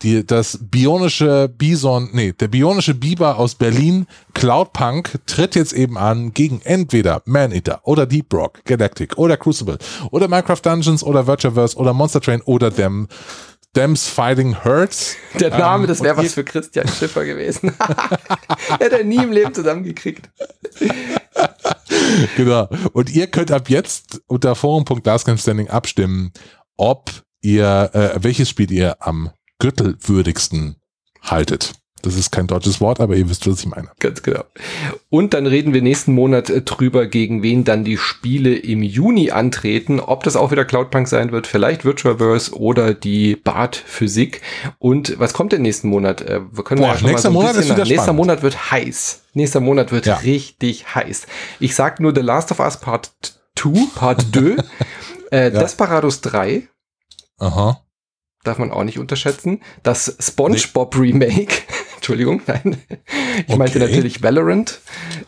[0.02, 6.32] die, das bionische Bison, nee, der bionische Biber aus Berlin, Cloudpunk, tritt jetzt eben an
[6.32, 9.78] gegen entweder Maneater oder Deep Rock, Galactic oder Crucible
[10.10, 13.08] oder Minecraft Dungeons oder Virtuaverse oder Monster Train oder Dem,
[13.76, 15.16] Dems Fighting Hurts.
[15.38, 17.72] Der Name, ähm, das wäre was für Christian Schiffer gewesen.
[18.78, 20.28] Hätte er nie im Leben zusammengekriegt.
[22.36, 22.68] genau.
[22.92, 26.32] Und ihr könnt ab jetzt unter forum.glasscamstanding abstimmen,
[26.76, 27.10] ob
[27.42, 29.30] ihr, äh, welches Spiel ihr am
[29.60, 30.76] gürtelwürdigsten
[31.22, 31.74] haltet.
[32.02, 33.88] Das ist kein deutsches Wort, aber ihr wisst, was ich meine.
[33.98, 34.44] Ganz genau.
[35.10, 39.30] Und dann reden wir nächsten Monat äh, drüber, gegen wen dann die Spiele im Juni
[39.30, 40.00] antreten.
[40.00, 44.40] Ob das auch wieder Cloudpunk sein wird, vielleicht Virtualverse oder die Bart Physik.
[44.78, 46.22] Und was kommt denn nächsten Monat?
[46.22, 48.12] Äh, wir können Boah, ja schon nächster mal so Monat ist wieder Nächster.
[48.12, 49.22] Monat wird heiß.
[49.34, 50.16] Nächster Monat wird ja.
[50.16, 51.26] richtig heiß.
[51.58, 53.10] Ich sag nur The Last of Us Part
[53.56, 54.56] 2, Part 2,
[55.32, 55.60] äh, ja.
[55.60, 56.66] Desperados 3.
[57.38, 57.82] Aha
[58.44, 59.60] darf man auch nicht unterschätzen.
[59.82, 61.62] Das SpongeBob Remake.
[61.96, 62.78] Entschuldigung, nein.
[63.36, 63.58] Ich okay.
[63.58, 64.80] meinte natürlich Valorant.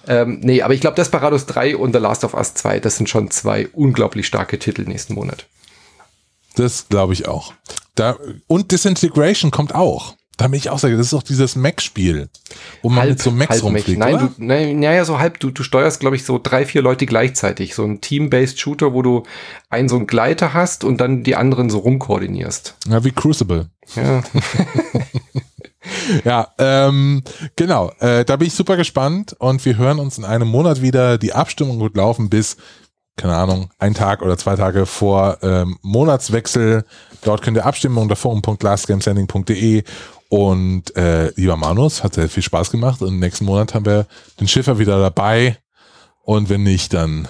[0.06, 3.08] Ähm, nee, aber ich glaube, Desperados 3 und The Last of Us 2, das sind
[3.08, 5.46] schon zwei unglaublich starke Titel nächsten Monat.
[6.56, 7.54] Das glaube ich auch.
[7.94, 10.16] Da, und Disintegration kommt auch.
[10.43, 12.28] Da bin ich auch sagen, das ist auch dieses Mac-Spiel,
[12.82, 14.32] wo man halb, mit so Macs rumfliegt, Nein, oder?
[14.36, 17.74] du, nein, naja, so halb, du, du steuerst, glaube ich, so drei, vier Leute gleichzeitig.
[17.74, 19.22] So ein Team-Based Shooter, wo du
[19.70, 22.76] einen so einen Gleiter hast und dann die anderen so rumkoordinierst.
[22.88, 23.70] Ja, wie Crucible.
[23.95, 24.22] Ja.
[26.24, 27.22] ja, ähm,
[27.57, 27.93] genau.
[28.01, 31.18] Äh, da bin ich super gespannt und wir hören uns in einem Monat wieder.
[31.18, 32.57] Die Abstimmung wird laufen bis,
[33.16, 36.84] keine Ahnung, ein Tag oder zwei Tage vor ähm, Monatswechsel.
[37.22, 39.84] Dort könnt ihr abstimmen unter forum.glassgamesending.de
[40.33, 43.03] und äh, lieber Manus, hat sehr viel Spaß gemacht.
[43.03, 44.07] Und nächsten Monat haben wir
[44.41, 45.59] den Schiffer wieder dabei.
[46.22, 47.28] Und wenn nicht, dann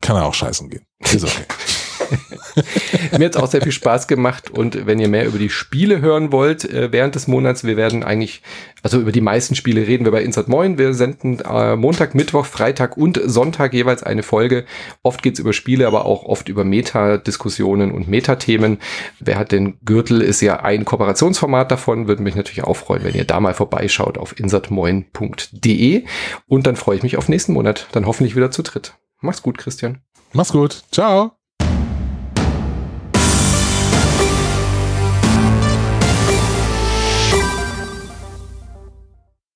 [0.00, 0.86] kann er auch scheißen gehen.
[1.00, 1.46] Ist okay.
[3.18, 6.00] Mir hat es auch sehr viel Spaß gemacht und wenn ihr mehr über die Spiele
[6.00, 8.42] hören wollt äh, während des Monats, wir werden eigentlich,
[8.82, 10.78] also über die meisten Spiele reden wir bei Insert Moin.
[10.78, 14.64] Wir senden äh, Montag, Mittwoch, Freitag und Sonntag jeweils eine Folge.
[15.02, 18.78] Oft geht's über Spiele, aber auch oft über Meta-Diskussionen und Metathemen.
[19.20, 22.08] Wer hat den Gürtel, ist ja ein Kooperationsformat davon.
[22.08, 26.04] Würde mich natürlich auch freuen, wenn ihr da mal vorbeischaut auf insertmoin.de
[26.46, 27.88] und dann freue ich mich auf nächsten Monat.
[27.92, 28.94] Dann hoffentlich wieder zu dritt.
[29.20, 30.00] Mach's gut, Christian.
[30.32, 30.82] Mach's gut.
[30.92, 31.35] Ciao.